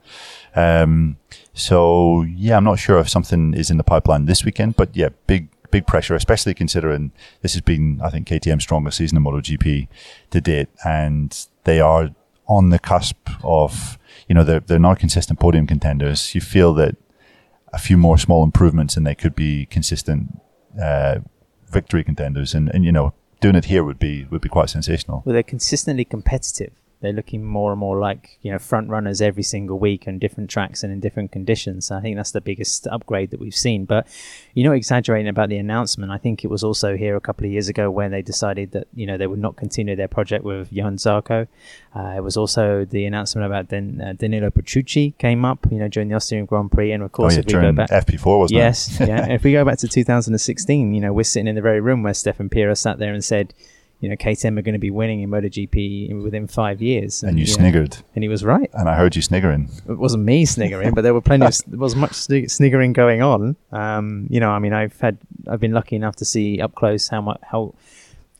Um, 0.55 1.19
so 1.55 2.23
yeah, 2.23 2.57
I'm 2.57 2.65
not 2.65 2.79
sure 2.79 2.99
if 2.99 3.09
something 3.09 3.55
is 3.55 3.71
in 3.71 3.77
the 3.77 3.85
pipeline 3.85 4.27
this 4.27 4.45
weekend, 4.45 4.77
but 4.77 4.97
yeah, 4.97 5.11
big 5.27 5.49
big 5.73 5.87
pressure, 5.87 6.15
especially 6.15 6.55
considering 6.55 7.11
this 7.41 7.55
has 7.55 7.63
been, 7.63 8.01
I 8.03 8.11
think, 8.11 8.29
KTM's 8.29 8.63
strongest 8.63 8.99
season 8.99 9.17
in 9.17 9.25
MotoGP 9.25 9.89
to 10.31 10.41
date, 10.41 10.69
and 10.85 11.47
they 11.65 11.81
are 11.81 12.11
on 12.47 12.69
the 12.69 12.79
cusp 12.79 13.17
of, 13.43 13.99
you 14.29 14.35
know, 14.35 14.45
they're 14.45 14.61
they're 14.61 14.79
not 14.79 14.99
consistent 14.99 15.41
podium 15.41 15.67
contenders. 15.67 16.35
You 16.35 16.41
feel 16.41 16.73
that 16.75 16.97
a 17.73 17.79
few 17.79 17.97
more 17.97 18.19
small 18.19 18.45
improvements 18.45 18.97
and 18.97 19.07
they 19.07 19.15
could 19.15 19.35
be 19.35 19.67
consistent 19.67 20.41
uh, 20.81 21.21
victory 21.69 22.05
contenders, 22.05 22.55
and 22.55 22.71
and 22.73 22.85
you 22.85 22.93
know, 22.93 23.13
doing 23.41 23.57
it 23.57 23.67
here 23.67 23.83
would 23.83 23.99
be 23.99 24.27
would 24.31 24.43
be 24.43 24.49
quite 24.49 24.71
sensational. 24.71 25.23
Well, 25.25 25.33
they're 25.33 25.43
consistently 25.43 26.05
competitive 26.05 26.73
they're 27.03 27.13
looking 27.13 27.45
more 27.45 27.73
and 27.73 27.81
more 27.81 27.99
like 27.99 28.39
you 28.43 28.51
know 28.51 28.59
front 28.59 28.89
runners 28.89 29.21
every 29.21 29.43
single 29.43 29.79
week 29.79 30.05
on 30.07 30.19
different 30.19 30.49
tracks 30.49 30.83
and 30.83 30.93
in 30.93 31.01
different 31.01 31.33
conditions. 31.33 31.87
So 31.87 31.97
I 31.97 32.01
think 32.01 32.17
that's 32.17 32.31
the 32.31 32.41
biggest 32.41 32.87
upgrade 32.87 33.31
that 33.33 33.41
we've 33.41 33.55
seen. 33.55 33.85
But 33.85 34.07
you 34.55 34.65
know, 34.65 34.73
exaggerating 34.73 35.29
about 35.29 35.49
the 35.49 35.59
announcement, 35.59 36.13
I 36.13 36.19
think 36.19 36.45
it 36.45 36.49
was 36.49 36.65
also 36.65 36.97
here 36.97 37.17
a 37.17 37.21
couple 37.21 37.45
of 37.45 37.53
years 37.53 37.69
ago 37.69 37.91
when 37.91 38.13
they 38.13 38.23
decided 38.23 38.71
that 38.73 38.87
you 38.95 39.07
know 39.07 39.19
they 39.19 39.27
would 39.27 39.41
not 39.41 39.57
continue 39.57 39.97
their 39.97 40.09
project 40.09 40.45
with 40.45 40.73
Johann 40.73 40.97
Zarco. 40.97 41.49
Uh, 41.95 42.15
it 42.17 42.23
was 42.23 42.37
also 42.37 42.85
the 42.85 43.05
announcement 43.05 43.45
about 43.47 43.69
Den- 43.69 44.01
uh, 44.01 44.13
Danilo 44.15 44.51
Petrucci 44.51 45.11
came 45.19 45.45
up, 45.45 45.67
you 45.71 45.79
know, 45.79 45.89
during 45.89 46.09
the 46.09 46.15
Austrian 46.15 46.47
Grand 46.47 46.71
Prix, 46.71 46.93
and 46.93 47.03
of 47.03 47.13
course, 47.13 47.35
oh, 47.35 47.37
yeah, 47.37 47.41
if 47.41 47.47
we 47.47 47.53
go 47.53 47.73
back, 47.73 47.91
FP4 47.91 48.39
wasn't 48.39 48.59
yes, 48.59 49.01
yeah, 49.01 49.27
if 49.31 49.43
we 49.43 49.53
go 49.53 49.65
back 49.65 49.79
to 49.79 49.89
2016, 49.89 50.95
you 50.95 51.01
know, 51.01 51.13
we're 51.13 51.25
sitting 51.25 51.49
in 51.49 51.57
the 51.57 51.61
very 51.61 51.81
room 51.81 52.03
where 52.03 52.15
Stefan 52.15 52.49
Pierer 52.49 52.77
sat 52.77 52.99
there 52.99 53.13
and 53.13 53.25
said 53.25 53.53
you 54.03 54.09
know, 54.09 54.17
KTM 54.17 54.59
are 54.59 54.63
going 54.63 54.73
to 54.73 54.81
be 54.81 54.91
winning 54.91 55.23
in 55.23 55.31
MotoGP 55.31 56.23
within 56.23 56.49
five 56.49 56.83
years. 56.83 57.23
And, 57.23 57.31
and 57.31 57.39
you, 57.39 57.45
you 57.45 57.53
sniggered. 57.53 57.93
Know, 57.93 58.05
and 58.17 58.25
he 58.25 58.29
was 58.29 58.45
right. 58.45 58.69
And 58.75 58.89
I 58.89 58.97
heard 58.97 59.15
you 59.15 59.23
sniggering. 59.23 59.71
It 59.89 59.97
wasn't 59.97 60.25
me 60.25 60.45
sniggering, 60.45 60.93
but 60.93 61.03
there 61.03 61.15
were 61.15 61.21
plenty 61.21 61.47
of, 61.47 61.57
there 61.69 61.79
was 61.79 61.95
much 61.95 62.15
sniggering 62.15 62.93
going 62.95 63.23
on. 63.23 63.55
Um, 63.71 64.27
you 64.29 64.41
know, 64.41 64.51
I 64.51 64.59
mean, 64.59 64.73
I've 64.73 65.01
had, 65.01 65.19
I've 65.47 65.61
been 65.61 65.73
lucky 65.73 65.95
enough 65.95 66.17
to 66.17 66.25
see 66.25 66.61
up 66.61 66.75
close 66.75 67.09
how 67.09 67.21
much, 67.21 67.39
how 67.43 67.75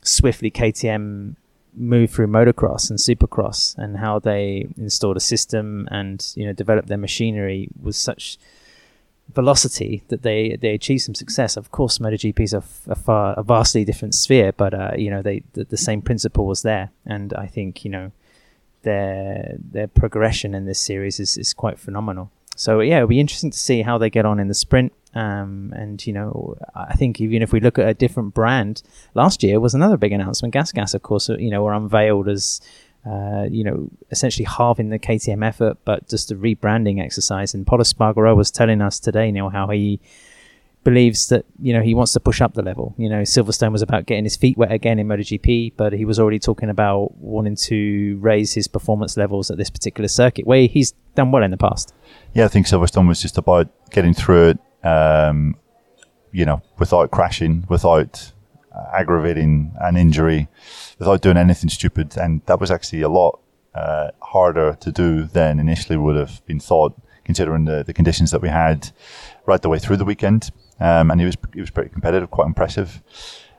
swiftly 0.01 0.51
KTM 0.51 1.37
moved 1.75 2.13
through 2.13 2.27
motocross 2.27 2.89
and 2.89 2.99
supercross 2.99 3.73
and 3.77 3.95
how 3.97 4.19
they 4.19 4.67
installed 4.77 5.15
a 5.15 5.21
system 5.21 5.87
and, 5.91 6.33
you 6.35 6.45
know, 6.45 6.51
developed 6.51 6.89
their 6.89 6.97
machinery 6.97 7.69
was 7.81 7.95
such, 7.95 8.37
velocity 9.29 10.03
that 10.09 10.21
they 10.21 10.57
they 10.59 10.73
achieve 10.73 11.01
some 11.01 11.15
success. 11.15 11.57
Of 11.57 11.71
course, 11.71 11.97
MotoGP 11.97 12.39
is 12.39 12.53
a, 12.53 12.63
a 12.87 12.95
far 12.95 13.33
a 13.33 13.43
vastly 13.43 13.85
different 13.85 14.15
sphere, 14.15 14.51
but 14.51 14.73
uh, 14.73 14.91
you 14.97 15.09
know 15.09 15.21
they 15.21 15.43
the, 15.53 15.63
the, 15.65 15.77
same 15.77 16.01
principle 16.01 16.45
was 16.45 16.61
there, 16.61 16.91
and 17.05 17.33
I 17.33 17.47
think 17.47 17.83
you 17.83 17.91
know 17.91 18.11
their 18.83 19.55
their 19.57 19.87
progression 19.87 20.53
in 20.53 20.65
this 20.65 20.79
series 20.79 21.19
is, 21.19 21.37
is 21.37 21.53
quite 21.53 21.79
phenomenal. 21.79 22.31
So 22.55 22.81
yeah, 22.81 22.97
it'll 22.97 23.07
be 23.07 23.19
interesting 23.19 23.51
to 23.51 23.57
see 23.57 23.81
how 23.81 23.97
they 23.97 24.09
get 24.09 24.25
on 24.25 24.39
in 24.39 24.47
the 24.47 24.53
sprint. 24.53 24.93
Um, 25.15 25.73
and 25.75 26.05
you 26.05 26.13
know, 26.13 26.55
I 26.75 26.95
think 26.95 27.21
even 27.21 27.41
if 27.41 27.51
we 27.51 27.59
look 27.59 27.77
at 27.77 27.87
a 27.87 27.93
different 27.93 28.33
brand, 28.33 28.81
last 29.13 29.43
year 29.43 29.59
was 29.59 29.73
another 29.73 29.97
big 29.97 30.11
announcement. 30.11 30.53
Gas 30.53 30.71
Gas, 30.71 30.93
of 30.93 31.03
course, 31.03 31.29
you 31.29 31.49
know, 31.49 31.63
were 31.63 31.73
unveiled 31.73 32.27
as 32.27 32.61
uh, 33.05 33.47
you 33.49 33.63
know, 33.63 33.89
essentially 34.11 34.45
halving 34.45 34.89
the 34.89 34.99
KTM 34.99 35.45
effort, 35.45 35.77
but 35.83 36.07
just 36.07 36.31
a 36.31 36.35
rebranding 36.35 37.03
exercise. 37.03 37.53
And 37.53 37.67
Pol 37.67 37.79
Espargaro 37.79 38.35
was 38.35 38.49
telling 38.49 38.81
us 38.81 38.99
today, 38.99 39.29
Neil, 39.31 39.49
how 39.49 39.67
he 39.69 39.99
believes 40.83 41.27
that 41.27 41.45
you 41.61 41.71
know 41.73 41.81
he 41.81 41.93
wants 41.93 42.13
to 42.13 42.19
push 42.19 42.41
up 42.41 42.53
the 42.53 42.61
level. 42.61 42.93
You 42.97 43.09
know, 43.09 43.21
Silverstone 43.21 43.71
was 43.71 43.81
about 43.81 44.05
getting 44.05 44.23
his 44.23 44.35
feet 44.35 44.57
wet 44.57 44.71
again 44.71 44.99
in 44.99 45.07
MotoGP, 45.07 45.73
but 45.77 45.93
he 45.93 46.05
was 46.05 46.19
already 46.19 46.39
talking 46.39 46.69
about 46.69 47.15
wanting 47.17 47.55
to 47.55 48.17
raise 48.21 48.53
his 48.53 48.67
performance 48.67 49.17
levels 49.17 49.49
at 49.51 49.57
this 49.57 49.69
particular 49.69 50.07
circuit, 50.07 50.45
where 50.45 50.67
he's 50.67 50.91
done 51.15 51.31
well 51.31 51.43
in 51.43 51.51
the 51.51 51.57
past. 51.57 51.93
Yeah, 52.33 52.45
I 52.45 52.47
think 52.47 52.67
Silverstone 52.67 53.07
was 53.07 53.21
just 53.21 53.37
about 53.37 53.67
getting 53.91 54.13
through 54.13 54.49
it, 54.49 54.87
um, 54.87 55.55
you 56.31 56.45
know, 56.45 56.61
without 56.79 57.11
crashing, 57.11 57.65
without 57.69 58.31
aggravating 58.93 59.73
an 59.79 59.97
injury 59.97 60.47
without 60.99 61.21
doing 61.21 61.37
anything 61.37 61.69
stupid. 61.69 62.17
And 62.17 62.41
that 62.45 62.59
was 62.59 62.71
actually 62.71 63.01
a 63.01 63.09
lot 63.09 63.39
uh, 63.75 64.11
harder 64.21 64.77
to 64.79 64.91
do 64.91 65.23
than 65.23 65.59
initially 65.59 65.97
would 65.97 66.15
have 66.15 66.45
been 66.45 66.59
thought, 66.59 66.93
considering 67.23 67.65
the, 67.65 67.83
the 67.83 67.93
conditions 67.93 68.31
that 68.31 68.41
we 68.41 68.49
had 68.49 68.91
right 69.45 69.61
the 69.61 69.69
way 69.69 69.79
through 69.79 69.97
the 69.97 70.05
weekend. 70.05 70.51
Um, 70.79 71.11
and 71.11 71.19
he 71.19 71.25
was 71.25 71.37
he 71.53 71.61
was 71.61 71.69
pretty 71.69 71.89
competitive, 71.89 72.31
quite 72.31 72.47
impressive. 72.47 73.01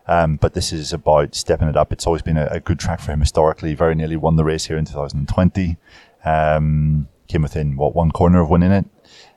Um, 0.06 0.36
but 0.36 0.52
this 0.52 0.72
is 0.72 0.92
about 0.92 1.34
stepping 1.34 1.68
it 1.68 1.76
up. 1.76 1.92
It's 1.92 2.06
always 2.06 2.20
been 2.20 2.36
a, 2.36 2.46
a, 2.50 2.60
good 2.60 2.78
track 2.78 3.00
for 3.00 3.12
him 3.12 3.20
historically. 3.20 3.74
Very 3.74 3.94
nearly 3.94 4.16
won 4.16 4.36
the 4.36 4.44
race 4.44 4.66
here 4.66 4.76
in 4.76 4.84
2020. 4.84 5.78
Um, 6.26 7.08
came 7.26 7.40
within 7.40 7.76
what 7.76 7.94
one 7.94 8.10
corner 8.10 8.42
of 8.42 8.50
winning 8.50 8.70
it. 8.70 8.84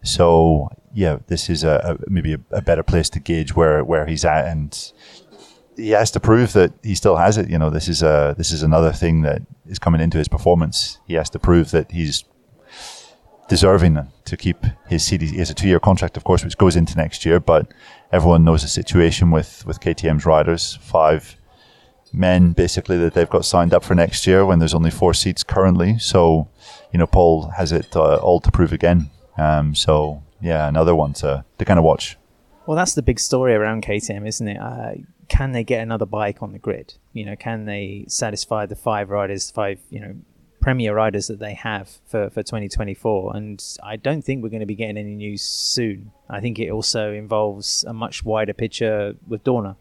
So 0.04 0.70
yeah, 0.94 1.20
this 1.28 1.50
is 1.50 1.64
a, 1.64 1.98
a 2.00 2.12
maybe 2.12 2.34
a, 2.34 2.40
a, 2.52 2.62
better 2.62 2.84
place 2.84 3.10
to 3.12 3.20
gauge 3.20 3.56
where 3.56 3.84
where 3.84 4.06
he's 4.06 4.26
at, 4.26 4.48
and 4.48 4.92
he 5.78 5.92
has 5.92 6.12
to 6.12 6.20
prove 6.20 6.54
that 6.54 6.74
he 6.84 6.96
still 6.96 7.16
has 7.16 7.38
it. 7.38 7.50
You 7.50 7.58
know, 7.58 7.70
this 7.70 7.88
is 7.88 8.02
a 8.02 8.36
this 8.38 8.52
is 8.52 8.64
another 8.64 8.92
thing 8.92 9.22
that 9.22 9.42
is 9.68 9.80
coming 9.80 10.02
into 10.02 10.18
his 10.18 10.28
performance. 10.28 11.00
He 11.08 11.14
has 11.14 11.30
to 11.30 11.40
prove 11.40 11.72
that 11.72 11.92
he's 11.92 12.26
deserving 13.48 14.08
to 14.26 14.38
keep 14.38 14.66
his 14.88 15.04
seat. 15.04 15.22
He 15.22 15.38
has 15.38 15.50
a 15.50 15.54
two 15.54 15.68
year 15.68 15.80
contract, 15.80 16.18
of 16.18 16.24
course, 16.24 16.44
which 16.44 16.58
goes 16.58 16.76
into 16.76 16.96
next 16.98 17.26
year, 17.26 17.40
but 17.40 17.72
everyone 18.12 18.44
knows 18.44 18.62
the 18.62 18.68
situation 18.68 19.32
with, 19.32 19.66
with 19.66 19.80
KTM's 19.80 20.26
riders. 20.26 20.78
Five 20.82 21.36
men 22.14 22.54
basically 22.54 22.98
that 22.98 23.14
they've 23.14 23.30
got 23.30 23.46
signed 23.46 23.74
up 23.74 23.84
for 23.84 23.94
next 23.94 24.26
year 24.26 24.46
when 24.46 24.60
there's 24.60 24.74
only 24.74 24.92
four 24.92 25.14
seats 25.14 25.44
currently. 25.44 25.98
So, 26.00 26.48
you 26.92 27.00
know, 27.00 27.08
Pol 27.08 27.50
has 27.52 27.72
it 27.72 27.96
uh, 27.96 28.16
all 28.18 28.40
to 28.42 28.52
prove 28.52 28.74
again. 28.74 29.10
Um, 29.38 29.76
so, 29.76 30.24
yeah, 30.42 30.68
another 30.68 30.96
one 30.96 31.14
to, 31.14 31.46
to 31.58 31.66
kind 31.66 31.78
of 31.78 31.86
watch. 31.86 32.18
Well, 32.66 32.76
that's 32.76 32.96
the 32.96 33.02
big 33.02 33.20
story 33.20 33.54
around 33.54 33.84
KTM, 33.84 34.28
isn't 34.28 34.48
it? 34.48 34.58
Uh, 34.58 34.92
can 35.28 35.52
they 35.52 35.64
get 35.64 35.82
another 35.82 36.06
bike 36.06 36.42
on 36.42 36.54
the 36.54 36.60
grid? 36.60 36.96
You 37.14 37.26
know, 37.26 37.36
can 37.36 37.66
they 37.66 38.06
satisfy 38.08 38.66
the 38.66 38.76
five 38.76 39.10
riders, 39.10 39.52
five, 39.52 39.80
you 39.90 40.00
know, 40.00 40.16
premier 40.68 40.94
riders 40.94 41.28
that 41.28 41.40
they 41.40 41.54
have 41.54 41.88
for, 42.08 42.30
for 42.30 42.44
2024. 42.44 43.36
And 43.36 43.64
I 43.84 43.96
don't 43.96 44.22
think 44.22 44.44
we're 44.44 44.50
going 44.50 44.60
to 44.60 44.66
be 44.66 44.76
getting 44.76 44.98
any 44.98 45.16
news 45.16 45.42
soon. 45.42 46.12
I 46.30 46.42
think 46.42 46.60
it 46.60 46.70
also 46.70 47.14
involves 47.14 47.86
a 47.88 47.94
much 47.94 48.26
wider 48.26 48.54
picture 48.54 49.16
with 49.28 49.46
Dorna. 49.46 49.78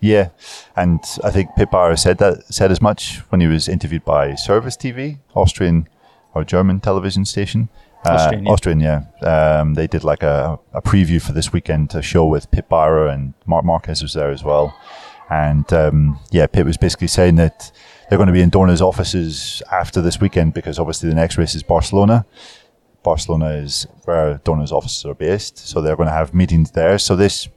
Yeah, 0.00 0.30
and 0.76 1.00
I 1.22 1.30
think 1.30 1.50
Beirer 1.56 1.98
said 1.98 2.18
that 2.18 2.52
said 2.52 2.70
as 2.70 2.82
much 2.82 3.18
when 3.30 3.40
he 3.40 3.46
was 3.46 3.68
interviewed 3.68 4.04
by 4.04 4.32
ServusTV, 4.32 5.20
Austrian 5.34 5.88
or 6.34 6.44
German 6.44 6.80
television 6.80 7.24
station. 7.24 7.68
Austrian, 8.12 8.44
yeah. 8.44 8.52
Austrian, 8.52 8.80
yeah. 8.80 9.02
Um, 9.22 9.74
they 9.74 9.86
did 9.86 10.04
like 10.04 10.22
a, 10.22 10.58
a 10.72 10.82
preview 10.82 11.20
for 11.20 11.32
this 11.32 11.52
weekend, 11.52 11.94
a 11.94 12.02
show 12.02 12.26
with 12.26 12.50
Pit 12.50 12.68
Beirer 12.70 13.12
and 13.12 13.34
Marc 13.46 13.64
Marquez 13.64 14.02
was 14.02 14.12
there 14.12 14.30
as 14.30 14.44
well. 14.44 14.76
And 15.30 15.70
um, 15.72 16.18
yeah, 16.30 16.46
Pit 16.46 16.66
was 16.66 16.76
basically 16.76 17.08
saying 17.08 17.36
that 17.36 17.72
they're 18.08 18.18
going 18.18 18.26
to 18.26 18.32
be 18.32 18.42
in 18.42 18.50
Dorna's 18.50 18.82
offices 18.82 19.62
after 19.72 20.02
this 20.02 20.20
weekend 20.20 20.54
because 20.54 20.78
obviously 20.78 21.08
the 21.08 21.14
next 21.14 21.38
race 21.38 21.54
is 21.54 21.62
Barcelona. 21.62 22.26
Barcelona 23.02 23.50
is 23.50 23.86
where 24.04 24.40
Dorna's 24.44 24.72
offices 24.72 25.04
are 25.04 25.14
based, 25.14 25.58
so 25.58 25.80
they're 25.80 25.96
going 25.96 26.08
to 26.08 26.14
have 26.14 26.34
meetings 26.34 26.72
there. 26.72 26.98
So 26.98 27.16
this 27.16 27.48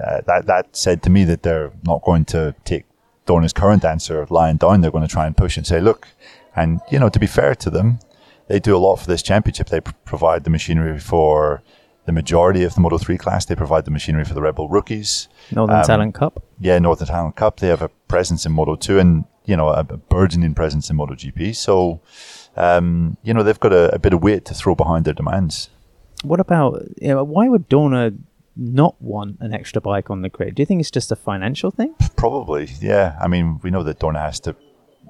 uh, 0.00 0.20
that 0.26 0.46
that 0.46 0.76
said 0.76 1.02
to 1.04 1.10
me 1.10 1.24
that 1.24 1.42
they're 1.42 1.72
not 1.84 2.02
going 2.04 2.24
to 2.26 2.54
take 2.64 2.84
Dorna's 3.26 3.52
current 3.52 3.84
answer 3.84 4.26
lying 4.30 4.56
down. 4.56 4.80
They're 4.80 4.90
going 4.90 5.06
to 5.06 5.12
try 5.12 5.26
and 5.26 5.36
push 5.36 5.56
and 5.56 5.66
say, 5.66 5.80
look, 5.80 6.08
and 6.54 6.80
you 6.90 6.98
know, 6.98 7.08
to 7.08 7.18
be 7.18 7.26
fair 7.26 7.54
to 7.56 7.70
them, 7.70 7.98
they 8.48 8.58
do 8.58 8.76
a 8.76 8.78
lot 8.78 8.96
for 8.96 9.06
this 9.06 9.22
championship. 9.22 9.68
They 9.68 9.80
pr- 9.80 9.92
provide 10.04 10.44
the 10.44 10.50
machinery 10.50 10.98
for 10.98 11.62
the 12.06 12.12
majority 12.12 12.64
of 12.64 12.74
the 12.74 12.80
Moto 12.80 12.98
3 12.98 13.18
class. 13.18 13.44
They 13.44 13.54
provide 13.54 13.84
the 13.84 13.90
machinery 13.90 14.24
for 14.24 14.34
the 14.34 14.42
Red 14.42 14.54
Bull 14.54 14.68
rookies. 14.68 15.28
Northern 15.52 15.76
um, 15.76 15.84
Talent 15.84 16.14
Cup. 16.14 16.42
Yeah, 16.58 16.78
Northern 16.78 17.06
Talent 17.06 17.36
Cup. 17.36 17.60
They 17.60 17.68
have 17.68 17.82
a 17.82 17.88
presence 18.08 18.46
in 18.46 18.52
Moto 18.52 18.76
2 18.76 18.98
and 18.98 19.24
you 19.48 19.56
know, 19.56 19.68
a, 19.68 19.80
a 19.80 19.96
burgeoning 19.96 20.54
presence 20.54 20.90
in 20.90 20.96
MotoGP. 20.98 21.56
So, 21.56 22.02
um, 22.56 23.16
you 23.22 23.32
know, 23.32 23.42
they've 23.42 23.58
got 23.58 23.72
a, 23.72 23.94
a, 23.94 23.98
bit 23.98 24.12
of 24.12 24.22
weight 24.22 24.44
to 24.44 24.54
throw 24.54 24.74
behind 24.74 25.06
their 25.06 25.14
demands. 25.14 25.70
What 26.22 26.38
about, 26.38 26.82
you 27.00 27.08
know, 27.08 27.24
why 27.24 27.48
would 27.48 27.68
Dorna 27.68 28.18
not 28.54 29.00
want 29.00 29.38
an 29.40 29.54
extra 29.54 29.80
bike 29.80 30.10
on 30.10 30.20
the 30.20 30.28
grid? 30.28 30.54
Do 30.54 30.62
you 30.62 30.66
think 30.66 30.80
it's 30.80 30.90
just 30.90 31.10
a 31.10 31.16
financial 31.16 31.70
thing? 31.70 31.94
Probably, 32.16 32.68
yeah. 32.80 33.16
I 33.20 33.26
mean, 33.26 33.58
we 33.62 33.70
know 33.70 33.82
that 33.84 34.00
Dorna 34.00 34.20
has 34.20 34.38
to 34.40 34.54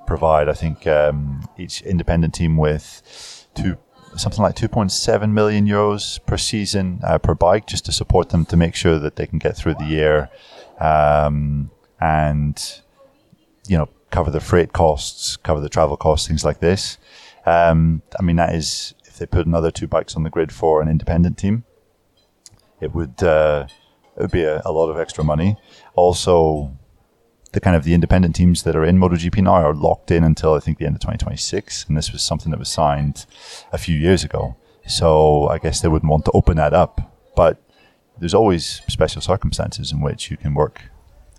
provide, 0.08 0.48
I 0.48 0.54
think, 0.54 0.86
um, 0.86 1.48
each 1.58 1.82
independent 1.82 2.34
team 2.34 2.56
with 2.56 3.46
two 3.54 3.76
something 4.16 4.42
like 4.42 4.56
2.7 4.56 5.30
million 5.32 5.66
euros 5.66 6.18
per 6.26 6.38
season 6.38 6.98
uh, 7.04 7.18
per 7.18 7.34
bike 7.34 7.66
just 7.66 7.84
to 7.84 7.92
support 7.92 8.30
them 8.30 8.44
to 8.46 8.56
make 8.56 8.74
sure 8.74 8.98
that 8.98 9.16
they 9.16 9.26
can 9.26 9.38
get 9.38 9.54
through 9.54 9.74
the 9.74 9.84
year 9.84 10.30
um, 10.80 11.70
and 12.00 12.80
you 13.68 13.76
know 13.76 13.88
cover 14.10 14.30
the 14.30 14.40
freight 14.40 14.72
costs, 14.72 15.36
cover 15.36 15.60
the 15.60 15.68
travel 15.68 15.96
costs, 15.96 16.26
things 16.26 16.44
like 16.44 16.60
this. 16.60 16.98
Um, 17.44 18.02
I 18.18 18.22
mean, 18.22 18.36
that 18.36 18.54
is 18.54 18.94
if 19.04 19.18
they 19.18 19.26
put 19.26 19.46
another 19.46 19.70
two 19.70 19.86
bikes 19.86 20.16
on 20.16 20.22
the 20.22 20.30
grid 20.30 20.52
for 20.52 20.80
an 20.80 20.88
independent 20.88 21.36
team, 21.38 21.64
it 22.80 22.94
would 22.94 23.22
uh, 23.22 23.66
it 24.16 24.22
would 24.22 24.30
be 24.30 24.44
a, 24.44 24.62
a, 24.64 24.72
lot 24.72 24.88
of 24.88 24.98
extra 24.98 25.22
money. 25.22 25.56
Also, 25.94 26.76
the 27.52 27.60
kind 27.60 27.76
of 27.76 27.84
the 27.84 27.94
independent 27.94 28.34
teams 28.36 28.62
that 28.62 28.76
are 28.76 28.84
in 28.84 28.98
MotoGP 28.98 29.42
now 29.42 29.54
are 29.54 29.74
locked 29.74 30.10
in 30.10 30.24
until 30.24 30.54
I 30.54 30.60
think 30.60 30.78
the 30.78 30.86
end 30.86 30.96
of 30.96 31.00
2026, 31.00 31.86
and 31.88 31.96
this 31.96 32.12
was 32.12 32.22
something 32.22 32.50
that 32.50 32.58
was 32.58 32.68
signed 32.68 33.26
a 33.72 33.78
few 33.78 33.96
years 33.96 34.24
ago. 34.24 34.56
So 34.86 35.48
I 35.48 35.58
guess 35.58 35.80
they 35.80 35.88
wouldn't 35.88 36.10
want 36.10 36.24
to 36.26 36.30
open 36.32 36.56
that 36.56 36.72
up, 36.72 37.12
but 37.36 37.62
there's 38.18 38.34
always 38.34 38.82
special 38.88 39.22
circumstances 39.22 39.92
in 39.92 40.00
which 40.00 40.30
you 40.30 40.36
can 40.36 40.54
work 40.54 40.82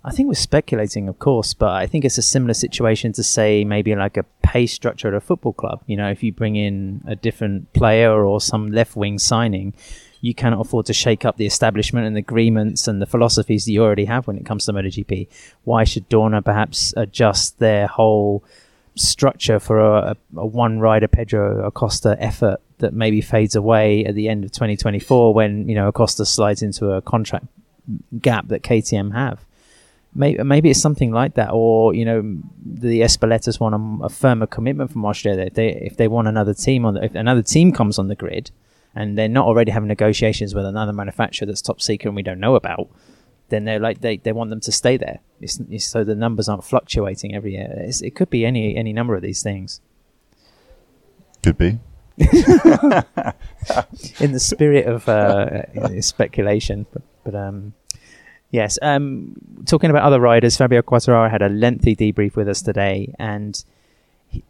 I 0.02 0.12
think 0.12 0.28
we're 0.28 0.34
speculating, 0.34 1.08
of 1.08 1.18
course, 1.18 1.52
but 1.52 1.72
I 1.72 1.86
think 1.86 2.04
it's 2.04 2.16
a 2.16 2.22
similar 2.22 2.54
situation 2.54 3.12
to 3.12 3.22
say 3.22 3.64
maybe 3.64 3.94
like 3.94 4.16
a 4.16 4.24
pay 4.42 4.66
structure 4.66 5.08
at 5.08 5.14
a 5.14 5.20
football 5.20 5.52
club. 5.52 5.82
You 5.86 5.96
know, 5.96 6.10
if 6.10 6.22
you 6.22 6.32
bring 6.32 6.56
in 6.56 7.02
a 7.06 7.14
different 7.14 7.72
player 7.74 8.24
or 8.24 8.40
some 8.40 8.72
left 8.72 8.96
wing 8.96 9.18
signing, 9.18 9.74
you 10.20 10.34
cannot 10.34 10.60
afford 10.60 10.86
to 10.86 10.92
shake 10.92 11.24
up 11.24 11.36
the 11.36 11.46
establishment 11.46 12.06
and 12.06 12.16
agreements 12.16 12.86
and 12.86 13.00
the 13.00 13.06
philosophies 13.06 13.64
that 13.64 13.72
you 13.72 13.82
already 13.82 14.04
have 14.04 14.26
when 14.26 14.36
it 14.36 14.44
comes 14.44 14.66
to 14.66 14.72
MotoGP. 14.72 15.28
Why 15.64 15.84
should 15.84 16.08
Dorna 16.08 16.44
perhaps 16.44 16.92
adjust 16.96 17.58
their 17.58 17.86
whole 17.86 18.44
structure 18.96 19.58
for 19.58 19.78
a, 19.78 20.16
a 20.36 20.46
one 20.46 20.78
rider 20.78 21.08
Pedro 21.08 21.64
Acosta 21.64 22.16
effort 22.20 22.60
that 22.78 22.92
maybe 22.92 23.20
fades 23.20 23.54
away 23.54 24.04
at 24.04 24.14
the 24.14 24.28
end 24.28 24.44
of 24.44 24.52
2024 24.52 25.32
when 25.32 25.68
you 25.68 25.74
know 25.74 25.88
Acosta 25.88 26.26
slides 26.26 26.62
into 26.62 26.92
a 26.92 27.00
contract 27.00 27.46
gap 28.20 28.48
that 28.48 28.62
KTM 28.62 29.12
have? 29.12 29.44
maybe, 30.14 30.42
maybe 30.42 30.70
it's 30.70 30.80
something 30.80 31.12
like 31.12 31.34
that, 31.34 31.50
or 31.52 31.94
you 31.94 32.04
know, 32.04 32.38
the 32.64 33.00
Ezpeletas 33.00 33.60
want 33.60 33.74
a, 33.74 34.06
a 34.06 34.08
firmer 34.08 34.46
commitment 34.46 34.90
from 34.90 35.04
Australia. 35.04 35.44
If 35.44 35.54
they 35.54 35.68
if 35.68 35.96
they 35.96 36.08
want 36.08 36.28
another 36.28 36.54
team 36.54 36.84
on, 36.84 36.94
the, 36.94 37.04
if 37.04 37.14
another 37.14 37.42
team 37.42 37.72
comes 37.72 37.98
on 37.98 38.08
the 38.08 38.14
grid, 38.14 38.50
and 38.94 39.16
they're 39.16 39.28
not 39.28 39.46
already 39.46 39.70
having 39.70 39.88
negotiations 39.88 40.54
with 40.54 40.64
another 40.64 40.92
manufacturer 40.92 41.46
that's 41.46 41.62
top 41.62 41.80
secret 41.80 42.08
and 42.08 42.16
we 42.16 42.22
don't 42.22 42.40
know 42.40 42.54
about, 42.54 42.88
then 43.48 43.64
they're 43.64 43.80
like 43.80 44.00
they, 44.00 44.18
they 44.18 44.32
want 44.32 44.50
them 44.50 44.60
to 44.60 44.72
stay 44.72 44.96
there. 44.96 45.20
It's, 45.40 45.60
it's 45.70 45.84
so 45.84 46.04
the 46.04 46.14
numbers 46.14 46.48
aren't 46.48 46.64
fluctuating 46.64 47.34
every 47.34 47.52
year. 47.52 47.72
It's, 47.76 48.02
it 48.02 48.14
could 48.14 48.30
be 48.30 48.44
any 48.44 48.76
any 48.76 48.92
number 48.92 49.14
of 49.14 49.22
these 49.22 49.42
things. 49.42 49.80
Could 51.42 51.58
be. 51.58 51.78
In 52.18 52.26
the 54.32 54.40
spirit 54.40 54.86
of 54.86 55.08
uh, 55.08 56.00
speculation, 56.02 56.84
but, 56.92 57.02
but 57.24 57.34
um, 57.34 57.72
Yes. 58.50 58.78
Um, 58.82 59.36
talking 59.64 59.90
about 59.90 60.02
other 60.02 60.20
riders, 60.20 60.56
Fabio 60.56 60.82
Quartararo 60.82 61.30
had 61.30 61.42
a 61.42 61.48
lengthy 61.48 61.94
debrief 61.94 62.34
with 62.34 62.48
us 62.48 62.62
today, 62.62 63.14
and 63.18 63.64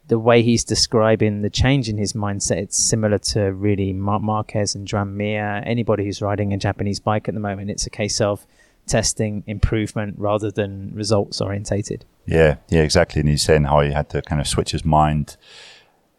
the 0.09 0.19
way 0.19 0.43
he's 0.43 0.65
describing 0.65 1.43
the 1.43 1.51
change 1.51 1.89
in 1.89 1.99
his 1.99 2.13
mindset, 2.13 2.57
it's 2.57 2.77
similar 2.77 3.19
to 3.19 3.53
really 3.53 3.93
Marc 3.93 4.23
Marquez 4.23 4.75
and 4.75 4.91
Mir. 5.17 5.63
Anybody 5.65 6.05
who's 6.05 6.21
riding 6.21 6.53
a 6.53 6.57
Japanese 6.57 7.01
bike 7.01 7.29
at 7.29 7.35
the 7.35 7.41
moment, 7.41 7.71
it's 7.71 7.87
a 7.87 7.91
case 7.91 8.21
of 8.21 8.47
testing 8.87 9.45
improvement 9.47 10.17
rather 10.19 10.51
than 10.51 10.93
results 10.95 11.41
orientated. 11.41 12.05
Yeah, 12.27 12.57
yeah, 12.69 12.83
exactly. 12.83 13.21
And 13.21 13.29
he's 13.29 13.43
saying 13.43 13.65
how 13.65 13.81
he 13.81 13.93
had 13.93 14.09
to 14.11 14.23
kind 14.23 14.41
of 14.41 14.47
switch 14.47 14.73
his 14.73 14.85
mind 14.85 15.37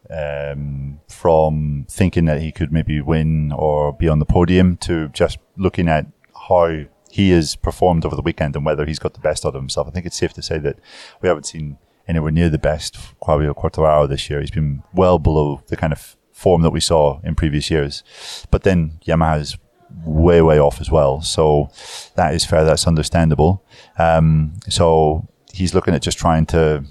um, 0.09 0.99
from 1.07 1.85
thinking 1.89 2.25
that 2.25 2.41
he 2.41 2.51
could 2.51 2.71
maybe 2.71 3.01
win 3.01 3.51
or 3.51 3.93
be 3.93 4.07
on 4.07 4.19
the 4.19 4.25
podium 4.25 4.77
to 4.77 5.09
just 5.09 5.37
looking 5.57 5.87
at 5.87 6.05
how 6.49 6.85
he 7.09 7.31
has 7.31 7.55
performed 7.55 8.05
over 8.05 8.15
the 8.15 8.21
weekend 8.21 8.55
and 8.55 8.65
whether 8.65 8.85
he's 8.85 8.99
got 8.99 9.13
the 9.13 9.19
best 9.19 9.45
out 9.45 9.55
of 9.55 9.61
himself. 9.61 9.87
I 9.87 9.91
think 9.91 10.05
it's 10.05 10.17
safe 10.17 10.33
to 10.33 10.41
say 10.41 10.57
that 10.59 10.79
we 11.21 11.27
haven't 11.27 11.45
seen 11.45 11.77
anywhere 12.08 12.31
near 12.31 12.50
the 12.50 12.58
best 12.58 12.98
Fabio 13.25 13.53
Quartararo 13.53 14.08
this 14.08 14.29
year. 14.29 14.39
He's 14.39 14.51
been 14.51 14.84
well 14.93 15.20
below 15.20 15.63
the 15.67 15.77
kind 15.77 15.93
of 15.93 16.15
form 16.31 16.62
that 16.63 16.72
we 16.72 16.79
saw 16.79 17.20
in 17.24 17.36
previous 17.36 17.70
years. 17.70 18.03
But 18.50 18.63
then 18.63 19.00
Yamaha 19.05 19.39
is 19.39 19.58
way, 20.05 20.41
way 20.41 20.60
off 20.60 20.81
as 20.81 20.89
well. 20.89 21.22
So 21.22 21.70
that 22.15 22.34
is 22.34 22.46
fair. 22.46 22.63
That's 22.63 22.88
understandable. 22.88 23.63
Um, 23.98 24.53
so 24.70 25.27
he's 25.53 25.74
looking 25.75 25.93
at 25.93 26.01
just 26.01 26.17
trying 26.17 26.46
to 26.48 26.84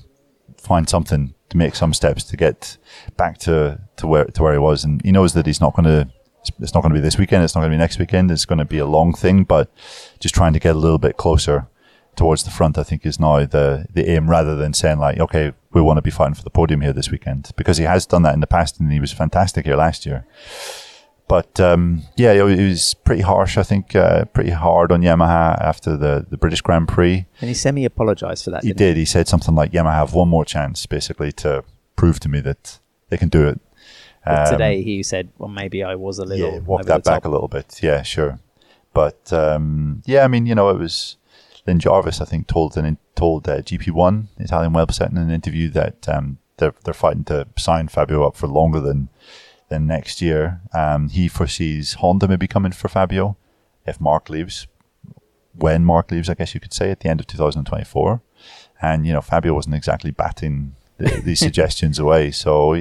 find 0.56 0.88
something 0.88 1.34
to 1.48 1.56
make 1.56 1.74
some 1.74 1.92
steps 1.92 2.22
to 2.24 2.36
get 2.36 2.76
back 3.16 3.38
to, 3.38 3.80
to 3.96 4.06
where 4.06 4.26
to 4.26 4.42
where 4.42 4.52
he 4.52 4.58
was. 4.58 4.84
And 4.84 5.02
he 5.02 5.10
knows 5.10 5.34
that 5.34 5.46
he's 5.46 5.60
not 5.60 5.74
going 5.74 5.86
to 5.86 6.12
it's 6.58 6.74
not 6.74 6.80
going 6.82 6.94
to 6.94 6.98
be 6.98 7.02
this 7.02 7.18
weekend. 7.18 7.44
It's 7.44 7.54
not 7.54 7.60
going 7.60 7.70
to 7.70 7.74
be 7.74 7.78
next 7.78 7.98
weekend. 7.98 8.30
It's 8.30 8.46
going 8.46 8.58
to 8.58 8.64
be 8.64 8.78
a 8.78 8.86
long 8.86 9.12
thing, 9.12 9.44
but 9.44 9.70
just 10.20 10.34
trying 10.34 10.54
to 10.54 10.58
get 10.58 10.74
a 10.74 10.78
little 10.78 10.98
bit 10.98 11.16
closer 11.16 11.68
towards 12.16 12.42
the 12.42 12.50
front, 12.50 12.76
I 12.78 12.82
think 12.82 13.06
is 13.06 13.18
now 13.18 13.44
the, 13.44 13.86
the 13.92 14.08
aim 14.10 14.28
rather 14.28 14.56
than 14.56 14.74
saying 14.74 14.98
like, 14.98 15.18
okay, 15.18 15.52
we 15.72 15.80
want 15.80 15.98
to 15.98 16.02
be 16.02 16.10
fighting 16.10 16.34
for 16.34 16.42
the 16.42 16.50
podium 16.50 16.80
here 16.80 16.92
this 16.92 17.10
weekend 17.10 17.50
because 17.56 17.78
he 17.78 17.84
has 17.84 18.06
done 18.06 18.22
that 18.22 18.34
in 18.34 18.40
the 18.40 18.46
past 18.46 18.80
and 18.80 18.92
he 18.92 19.00
was 19.00 19.12
fantastic 19.12 19.64
here 19.66 19.76
last 19.76 20.04
year. 20.04 20.26
but 21.28 21.60
um, 21.60 22.02
yeah, 22.16 22.32
it 22.32 22.42
was 22.42 22.94
pretty 23.04 23.22
harsh. 23.22 23.56
I 23.56 23.62
think 23.62 23.94
uh, 23.94 24.24
pretty 24.26 24.50
hard 24.50 24.90
on 24.90 25.00
Yamaha 25.00 25.56
after 25.60 25.96
the, 25.96 26.26
the 26.28 26.36
British 26.36 26.60
Grand 26.60 26.88
Prix. 26.88 27.26
And 27.40 27.48
he 27.48 27.54
semi 27.54 27.84
apologized 27.84 28.44
for 28.44 28.50
that. 28.50 28.64
He 28.64 28.72
did. 28.72 28.96
He? 28.96 29.02
he 29.02 29.06
said 29.06 29.28
something 29.28 29.54
like 29.54 29.70
Yamaha 29.70 29.94
have 29.94 30.12
one 30.12 30.28
more 30.28 30.44
chance, 30.44 30.86
basically, 30.86 31.32
to 31.32 31.64
prove 31.94 32.18
to 32.20 32.28
me 32.28 32.40
that 32.40 32.80
they 33.08 33.16
can 33.16 33.28
do 33.28 33.46
it. 33.46 33.60
Um, 34.26 34.46
today 34.50 34.82
he 34.82 35.02
said, 35.02 35.30
"Well, 35.38 35.48
maybe 35.48 35.82
I 35.82 35.94
was 35.94 36.18
a 36.18 36.24
little 36.24 36.52
yeah, 36.54 36.58
walk 36.58 36.84
that 36.84 37.04
back 37.04 37.24
a 37.24 37.28
little 37.28 37.48
bit." 37.48 37.80
Yeah, 37.82 38.02
sure. 38.02 38.38
But 38.92 39.32
um, 39.32 40.02
yeah, 40.04 40.24
I 40.24 40.28
mean, 40.28 40.46
you 40.46 40.54
know, 40.54 40.68
it 40.70 40.78
was 40.78 41.16
Lin 41.66 41.78
Jarvis. 41.78 42.20
I 42.20 42.24
think 42.24 42.46
told 42.46 42.76
an, 42.76 42.98
told 43.14 43.48
uh, 43.48 43.58
GP 43.58 43.90
One 43.90 44.28
Italian 44.38 44.72
website 44.72 45.10
in 45.10 45.18
an 45.18 45.30
interview 45.30 45.68
that 45.70 46.08
um, 46.08 46.38
they're 46.56 46.74
they're 46.84 46.94
fighting 46.94 47.24
to 47.24 47.46
sign 47.58 47.88
Fabio 47.88 48.26
up 48.26 48.36
for 48.36 48.46
longer 48.46 48.80
than 48.80 49.08
then 49.70 49.86
next 49.86 50.20
year, 50.20 50.60
um, 50.74 51.08
he 51.08 51.28
foresees 51.28 51.94
Honda 51.94 52.28
maybe 52.28 52.46
coming 52.46 52.72
for 52.72 52.88
Fabio 52.88 53.36
if 53.86 54.00
Marc 54.00 54.28
leaves. 54.28 54.66
When 55.54 55.84
Marc 55.84 56.10
leaves, 56.10 56.28
I 56.28 56.34
guess 56.34 56.54
you 56.54 56.60
could 56.60 56.74
say 56.74 56.90
at 56.90 57.00
the 57.00 57.08
end 57.08 57.20
of 57.20 57.26
2024. 57.28 58.20
And, 58.82 59.06
you 59.06 59.12
know, 59.12 59.20
Fabio 59.20 59.54
wasn't 59.54 59.76
exactly 59.76 60.10
batting 60.10 60.74
the, 60.98 61.20
these 61.24 61.38
suggestions 61.38 61.98
away. 61.98 62.32
So 62.32 62.74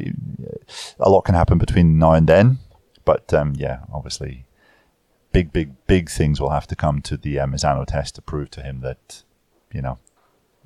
a 0.99 1.09
lot 1.09 1.21
can 1.21 1.35
happen 1.35 1.59
between 1.59 1.99
now 1.99 2.13
and 2.13 2.27
then. 2.27 2.57
But 3.05 3.33
um, 3.33 3.53
yeah, 3.55 3.81
obviously, 3.93 4.45
big, 5.31 5.51
big, 5.53 5.73
big 5.87 6.09
things 6.09 6.39
will 6.41 6.49
have 6.49 6.67
to 6.67 6.75
come 6.75 7.01
to 7.03 7.17
the 7.17 7.39
uh, 7.39 7.45
Misano 7.45 7.85
test 7.85 8.15
to 8.15 8.21
prove 8.21 8.49
to 8.51 8.61
him 8.61 8.81
that, 8.81 9.23
you 9.71 9.81
know, 9.81 9.97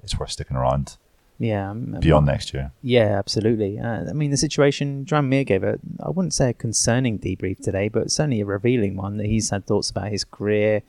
it's 0.03 0.17
worth 0.17 0.32
sticking 0.32 0.58
around. 0.58 0.98
Yeah, 1.39 1.72
um, 1.72 1.98
beyond 2.00 2.25
next 2.25 2.53
year. 2.53 2.72
Yeah, 2.82 3.17
absolutely. 3.17 3.79
Uh, 3.79 4.10
I 4.10 4.13
mean, 4.13 4.32
the 4.32 4.38
situation. 4.38 5.05
Joan 5.05 5.29
Mir 5.29 5.43
gave 5.43 5.63
a, 5.63 5.79
I 6.01 6.10
wouldn't 6.10 6.34
say 6.34 6.51
a 6.51 6.53
concerning 6.53 7.20
debrief 7.20 7.60
today, 7.62 7.89
but 7.89 8.12
certainly 8.12 8.41
a 8.41 8.46
revealing 8.46 8.96
one 8.96 9.17
that 9.17 9.25
he's 9.25 9.50
had 9.50 9.65
thoughts 9.65 9.89
about 9.89 10.10
his 10.10 10.24
career, 10.24 10.84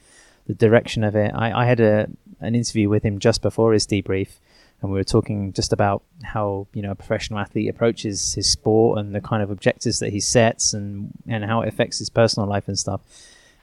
the 0.47 0.54
direction 0.54 1.02
of 1.02 1.16
it. 1.16 1.33
I, 1.35 1.62
I 1.62 1.64
had 1.64 1.81
a 1.81 2.09
an 2.40 2.54
interview 2.54 2.88
with 2.88 3.02
him 3.02 3.19
just 3.19 3.40
before 3.43 3.73
his 3.73 3.87
debrief, 3.87 4.38
and 4.83 4.93
we 4.93 4.99
were 4.99 5.04
talking 5.04 5.52
just 5.52 5.73
about 5.73 6.02
how 6.23 6.66
you 6.75 6.83
know 6.83 6.90
a 6.90 6.95
professional 6.95 7.38
athlete 7.38 7.71
approaches 7.71 8.35
his 8.35 8.49
sport 8.49 8.99
and 8.99 9.14
the 9.14 9.21
kind 9.21 9.43
of 9.43 9.50
objectives 9.50 9.99
that 10.00 10.11
he 10.12 10.21
sets 10.21 10.75
and 10.75 11.11
and 11.26 11.45
how 11.45 11.62
it 11.62 11.69
affects 11.69 11.99
his 11.99 12.11
personal 12.11 12.49
life 12.49 12.69
and 12.69 12.78
stuff. 12.78 13.00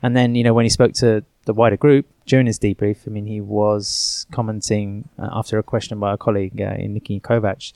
And 0.04 0.16
then 0.16 0.36
you 0.36 0.44
know 0.44 0.54
when 0.54 0.66
he 0.66 0.70
spoke 0.70 0.94
to 0.94 1.24
the 1.46 1.54
wider 1.54 1.78
group 1.78 2.06
during 2.26 2.48
his 2.48 2.60
debrief, 2.60 3.08
I 3.08 3.10
mean, 3.10 3.26
he 3.26 3.42
was 3.42 4.26
commenting 4.32 5.10
uh, 5.20 5.30
after 5.32 5.58
a 5.58 5.64
question 5.64 6.00
by 6.00 6.14
a 6.14 6.18
colleague 6.18 6.62
uh, 6.62 6.76
in 6.78 6.94
Niki 6.94 7.22
Kovac 7.22 7.74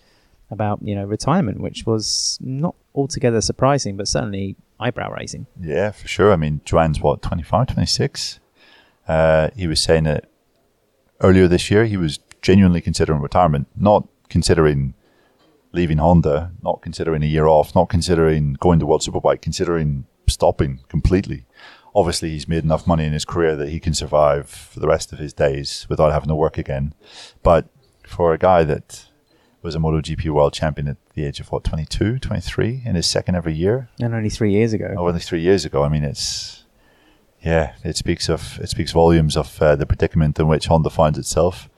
about 0.52 0.80
you 0.82 0.96
know 0.96 1.06
retirement, 1.06 1.60
which 1.60 1.86
was 1.86 2.38
not 2.42 2.76
altogether 2.94 3.42
surprising, 3.42 3.98
but 3.98 4.08
certainly 4.08 4.56
eyebrow 4.80 5.12
raising. 5.12 5.48
Yeah, 5.60 5.92
for 5.92 6.08
sure. 6.08 6.32
I 6.32 6.36
mean, 6.36 6.62
Joan's 6.66 7.00
what 7.02 7.22
25, 7.22 7.68
26? 7.68 8.40
Uh, 9.08 9.50
he 9.56 9.68
was 9.68 9.80
saying 9.80 10.06
that 10.06 10.26
earlier 11.22 11.48
this 11.48 11.70
year 11.70 11.86
he 11.86 11.98
was 11.98 12.20
genuinely 12.42 12.82
considering 12.82 13.22
retirement, 13.22 13.68
not 13.76 14.08
considering 14.30 14.94
leaving 15.72 15.98
Honda, 15.98 16.52
not 16.64 16.82
considering 16.82 17.22
a 17.24 17.28
year 17.28 17.48
off, 17.48 17.76
not 17.76 17.90
considering 17.90 18.54
going 18.54 18.80
to 18.80 18.86
World 18.86 19.02
Superbike, 19.02 19.42
considering 19.42 20.06
stopping 20.28 20.80
completely 20.88 21.46
obviously 21.96 22.30
he's 22.30 22.48
made 22.48 22.64
enough 22.64 22.86
money 22.86 23.06
in 23.06 23.14
his 23.14 23.26
career 23.26 23.56
that 23.56 23.70
he 23.70 23.80
can 23.80 23.94
survive 23.94 24.50
for 24.50 24.80
the 24.80 24.88
rest 24.88 25.14
of 25.14 25.20
his 25.20 25.34
days 25.34 25.88
without 25.90 26.12
having 26.12 26.28
to 26.28 26.36
work 26.36 26.58
again. 26.58 26.94
But 27.42 27.68
for 28.06 28.34
a 28.34 28.38
guy 28.38 28.64
that 28.66 29.06
was 29.62 29.76
a 29.76 29.80
MotoGP 29.80 30.30
world 30.30 30.54
champion 30.54 30.90
at 30.90 30.98
the 31.16 31.26
age 31.26 31.40
of 31.40 31.52
what 31.52 31.64
22, 31.64 32.20
23 32.20 32.84
in 32.86 32.96
his 32.96 33.08
second 33.08 33.36
ever 33.36 33.50
year, 33.50 33.90
and 34.00 34.14
only 34.14 34.30
three 34.30 34.52
years 34.52 34.74
ago. 34.74 34.94
Oh, 34.98 35.08
only 35.08 35.22
three 35.22 35.42
years 35.42 35.66
ago. 35.66 35.84
I 35.84 35.90
mean, 35.90 36.04
it's 36.04 36.66
yeah, 37.42 37.74
it 37.84 37.96
speaks 37.96 38.30
of 38.30 38.60
it 38.62 38.70
speaks 38.70 38.92
volumes 38.92 39.38
of 39.38 39.60
uh, 39.62 39.76
the 39.76 39.86
predicament 39.86 40.38
in 40.38 40.48
which 40.48 40.68
Honda 40.68 40.90
finds 40.90 41.18
itself. 41.18 41.70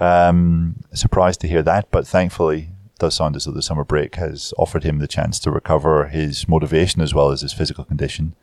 Um, 0.00 0.82
surprised 0.94 1.40
to 1.42 1.48
hear 1.48 1.62
that, 1.62 1.90
but 1.92 2.06
thankfully, 2.06 2.70
it 2.86 2.98
does 2.98 3.14
sound 3.14 3.36
as 3.36 3.44
though 3.44 3.52
the 3.52 3.62
summer 3.62 3.84
break 3.84 4.16
has 4.16 4.52
offered 4.58 4.82
him 4.82 4.98
the 4.98 5.06
chance 5.06 5.38
to 5.40 5.50
recover 5.50 6.08
his 6.08 6.48
motivation 6.48 7.02
as 7.02 7.14
well 7.14 7.30
as 7.30 7.42
his 7.42 7.52
physical 7.52 7.84
condition 7.84 8.34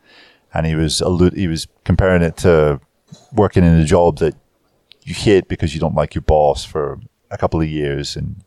and 0.52 0.66
he 0.66 0.74
was 0.74 1.00
allu- 1.00 1.36
he 1.36 1.48
was 1.48 1.66
comparing 1.84 2.22
it 2.22 2.36
to 2.38 2.80
working 3.32 3.64
in 3.64 3.74
a 3.74 3.84
job 3.84 4.18
that 4.18 4.34
you 5.02 5.14
hate 5.14 5.48
because 5.48 5.74
you 5.74 5.80
don't 5.80 5.94
like 5.94 6.14
your 6.14 6.22
boss 6.22 6.64
for 6.64 7.00
a 7.30 7.38
couple 7.38 7.60
of 7.60 7.68
years, 7.68 8.16
and 8.16 8.42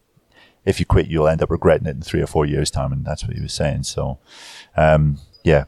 if 0.66 0.80
you 0.80 0.86
quit, 0.86 1.08
you'll 1.08 1.28
end 1.28 1.42
up 1.42 1.50
regretting 1.50 1.88
it 1.88 1.96
in 1.96 2.02
three 2.02 2.22
or 2.22 2.28
four 2.28 2.46
years' 2.46 2.72
time, 2.72 2.92
and 2.92 3.06
that's 3.06 3.24
what 3.24 3.36
he 3.36 3.42
was 3.42 3.54
saying. 3.54 3.84
So, 3.84 4.20
um, 4.76 5.20
yeah, 5.44 5.66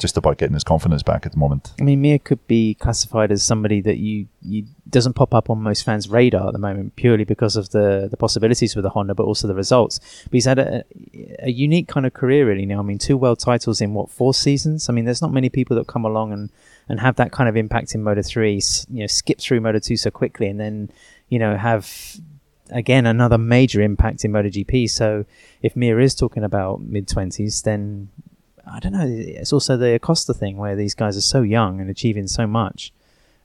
just 0.00 0.16
about 0.16 0.38
getting 0.38 0.54
his 0.54 0.64
confidence 0.64 1.02
back 1.02 1.26
at 1.26 1.32
the 1.32 1.38
moment. 1.38 1.72
I 1.78 1.84
mean, 1.84 2.00
Mir 2.00 2.18
could 2.18 2.44
be 2.48 2.74
classified 2.74 3.30
as 3.30 3.42
somebody 3.42 3.80
that 3.82 3.98
you, 3.98 4.26
you 4.42 4.64
doesn't 4.88 5.12
pop 5.12 5.34
up 5.34 5.50
on 5.50 5.62
most 5.62 5.84
fans' 5.84 6.08
radar 6.08 6.48
at 6.48 6.52
the 6.52 6.58
moment 6.58 6.96
purely 6.96 7.24
because 7.24 7.54
of 7.54 7.70
the 7.70 8.08
the 8.10 8.16
possibilities 8.16 8.74
with 8.74 8.82
the 8.82 8.90
Honda, 8.90 9.14
but 9.14 9.24
also 9.24 9.46
the 9.46 9.54
results. 9.54 10.00
But 10.24 10.32
he's 10.32 10.46
had 10.46 10.58
a, 10.58 10.84
a 11.40 11.50
unique 11.50 11.86
kind 11.86 12.06
of 12.06 12.14
career, 12.14 12.48
really. 12.48 12.66
Now, 12.66 12.80
I 12.80 12.82
mean, 12.82 12.98
two 12.98 13.16
world 13.16 13.38
titles 13.38 13.80
in 13.80 13.94
what 13.94 14.10
four 14.10 14.34
seasons? 14.34 14.88
I 14.88 14.92
mean, 14.92 15.04
there's 15.04 15.22
not 15.22 15.32
many 15.32 15.50
people 15.50 15.76
that 15.76 15.86
come 15.86 16.04
along 16.04 16.32
and 16.32 16.50
and 16.88 16.98
have 16.98 17.16
that 17.16 17.30
kind 17.30 17.48
of 17.48 17.56
impact 17.56 17.94
in 17.94 18.02
Moto 18.02 18.22
three. 18.22 18.60
You 18.88 19.00
know, 19.00 19.06
skip 19.06 19.38
through 19.38 19.60
Moto 19.60 19.78
two 19.78 19.96
so 19.96 20.10
quickly, 20.10 20.48
and 20.48 20.58
then 20.58 20.90
you 21.28 21.38
know 21.38 21.56
have 21.56 22.16
again 22.70 23.04
another 23.04 23.38
major 23.38 23.82
impact 23.82 24.24
in 24.24 24.32
MotoGP. 24.32 24.88
So 24.88 25.26
if 25.62 25.76
Mir 25.76 26.00
is 26.00 26.14
talking 26.14 26.42
about 26.42 26.80
mid 26.80 27.06
twenties, 27.06 27.62
then 27.62 28.08
I 28.70 28.78
don't 28.78 28.92
know. 28.92 29.06
It's 29.06 29.52
also 29.52 29.76
the 29.76 29.94
Acosta 29.94 30.34
thing 30.34 30.56
where 30.56 30.76
these 30.76 30.94
guys 30.94 31.16
are 31.16 31.22
so 31.22 31.42
young 31.42 31.80
and 31.80 31.90
achieving 31.90 32.26
so 32.26 32.46
much. 32.46 32.92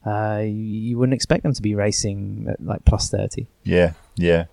Uh, 0.06 0.42
you, 0.44 0.52
you 0.52 0.98
wouldn't 0.98 1.16
expect 1.16 1.44
them 1.44 1.54
to 1.54 1.62
be 1.62 1.74
racing 1.74 2.46
at 2.50 2.64
like 2.64 2.86
plus 2.86 3.10
30. 3.10 3.48
Yeah, 3.64 3.94
yeah. 4.16 4.46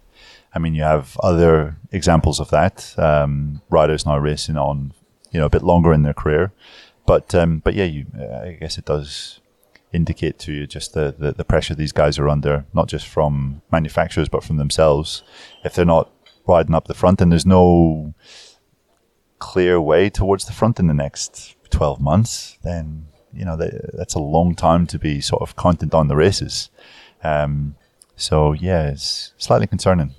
I 0.55 0.59
mean, 0.59 0.75
you 0.75 0.83
have 0.83 1.17
other 1.23 1.77
examples 1.91 2.41
of 2.41 2.51
that. 2.51 2.95
Um, 2.99 3.63
riders 3.71 4.07
now 4.07 4.19
racing 4.19 4.57
on, 4.57 4.93
you 5.31 5.41
know, 5.41 5.47
a 5.47 5.51
bit 5.51 5.63
longer 5.63 5.93
in 5.93 6.03
their 6.03 6.15
career. 6.15 6.53
But, 7.07 7.35
um, 7.35 7.59
but 7.59 7.75
yeah, 7.75 7.85
you, 7.85 8.07
I 8.17 8.57
guess 8.61 8.79
it 8.79 8.85
does 8.85 9.41
indicate 9.93 10.39
to 10.39 10.53
you 10.53 10.67
just 10.67 10.95
the, 10.95 11.15
the, 11.19 11.33
the 11.33 11.45
pressure 11.45 11.75
these 11.75 11.93
guys 11.93 12.19
are 12.19 12.29
under, 12.29 12.65
not 12.73 12.89
just 12.89 13.07
from 13.07 13.61
manufacturers, 13.71 14.29
but 14.29 14.45
from 14.45 14.57
themselves. 14.57 15.23
If 15.65 15.75
they're 15.75 15.85
not 15.85 16.11
riding 16.47 16.75
up 16.75 16.87
the 16.87 16.95
front 16.95 17.21
and 17.21 17.31
there's 17.31 17.47
no, 17.47 18.15
clear 19.43 19.81
way 19.81 20.09
towards 20.09 20.45
the 20.45 20.53
front 20.53 20.79
in 20.79 20.87
the 20.87 20.95
next 20.95 21.57
12 21.71 22.01
months, 22.01 22.59
then, 22.63 23.09
you 23.33 23.45
know, 23.45 23.57
that's 23.57 24.15
a 24.15 24.21
long 24.21 24.55
time 24.55 24.87
to 24.87 24.99
be 24.99 25.21
sort 25.21 25.43
of 25.43 25.57
counting 25.57 25.89
down 25.89 26.07
the 26.07 26.15
races. 26.15 26.71
Um, 27.25 27.75
so, 28.15 28.53
yeah, 28.53 28.91
it's 28.91 29.33
slightly 29.39 29.67
concerning. 29.67 30.15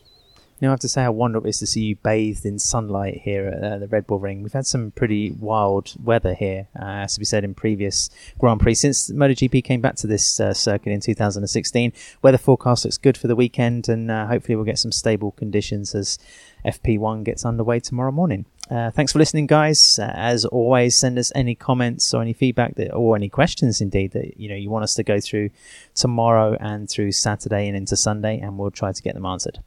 You 0.64 0.68
know, 0.68 0.72
I 0.72 0.76
have 0.76 0.80
to 0.80 0.88
say 0.88 1.04
how 1.04 1.12
wonderful 1.12 1.46
it 1.46 1.50
is 1.50 1.60
to 1.60 1.68
see 1.68 1.82
you 1.82 1.98
bathed 1.98 2.46
in 2.46 2.58
sunlight 2.58 3.20
here 3.26 3.50
at 3.50 3.62
uh, 3.62 3.78
the 3.80 3.88
Red 3.90 4.08
Bull 4.08 4.20
Ring. 4.20 4.44
We've 4.44 4.54
had 4.54 4.66
some 4.66 4.92
pretty 4.92 5.32
wild 5.32 5.94
weather 6.02 6.34
here, 6.34 6.70
uh, 6.80 7.04
as 7.04 7.20
we 7.20 7.26
said 7.26 7.44
in 7.44 7.54
previous 7.54 8.10
Grand 8.40 8.62
Prix. 8.62 8.76
Since 8.76 9.12
MotoGP 9.12 9.62
came 9.62 9.82
back 9.82 9.96
to 9.96 10.08
this 10.08 10.40
uh, 10.40 10.54
circuit 10.54 10.94
in 10.94 11.02
2016, 11.02 11.92
weather 12.22 12.38
forecast 12.38 12.86
looks 12.86 12.98
good 12.98 13.18
for 13.18 13.28
the 13.28 13.36
weekend, 13.36 13.90
and 13.90 14.10
uh, 14.10 14.26
hopefully 14.28 14.56
we'll 14.56 14.64
get 14.64 14.80
some 14.80 14.94
stable 14.94 15.32
conditions 15.32 15.94
as 15.94 16.18
FP1 16.64 17.26
gets 17.26 17.44
underway 17.44 17.82
tomorrow 17.82 18.14
morning. 18.14 18.46
Uh, 18.72 18.90
thanks 18.90 19.12
for 19.12 19.20
listening, 19.20 19.48
guys. 19.48 20.00
Uh, 20.00 20.14
as 20.16 20.46
always, 20.46 20.96
send 20.96 21.20
us 21.20 21.30
any 21.36 21.56
comments 21.56 22.14
or 22.14 22.22
any 22.22 22.32
feedback 22.32 22.76
that, 22.76 22.94
or 22.94 23.18
any 23.18 23.28
questions, 23.28 23.82
indeed, 23.82 24.14
that 24.14 24.40
you 24.40 24.48
know 24.48 24.56
you 24.56 24.70
want 24.70 24.84
us 24.84 24.96
to 24.96 25.04
go 25.04 25.20
through 25.20 25.50
tomorrow 25.94 26.56
and 26.62 26.90
through 26.90 27.12
Saturday 27.12 27.68
and 27.68 27.76
into 27.76 27.98
Sunday, 27.98 28.40
and 28.40 28.58
we'll 28.58 28.72
try 28.72 28.94
to 28.94 29.02
get 29.02 29.14
them 29.14 29.26
answered. 29.26 29.60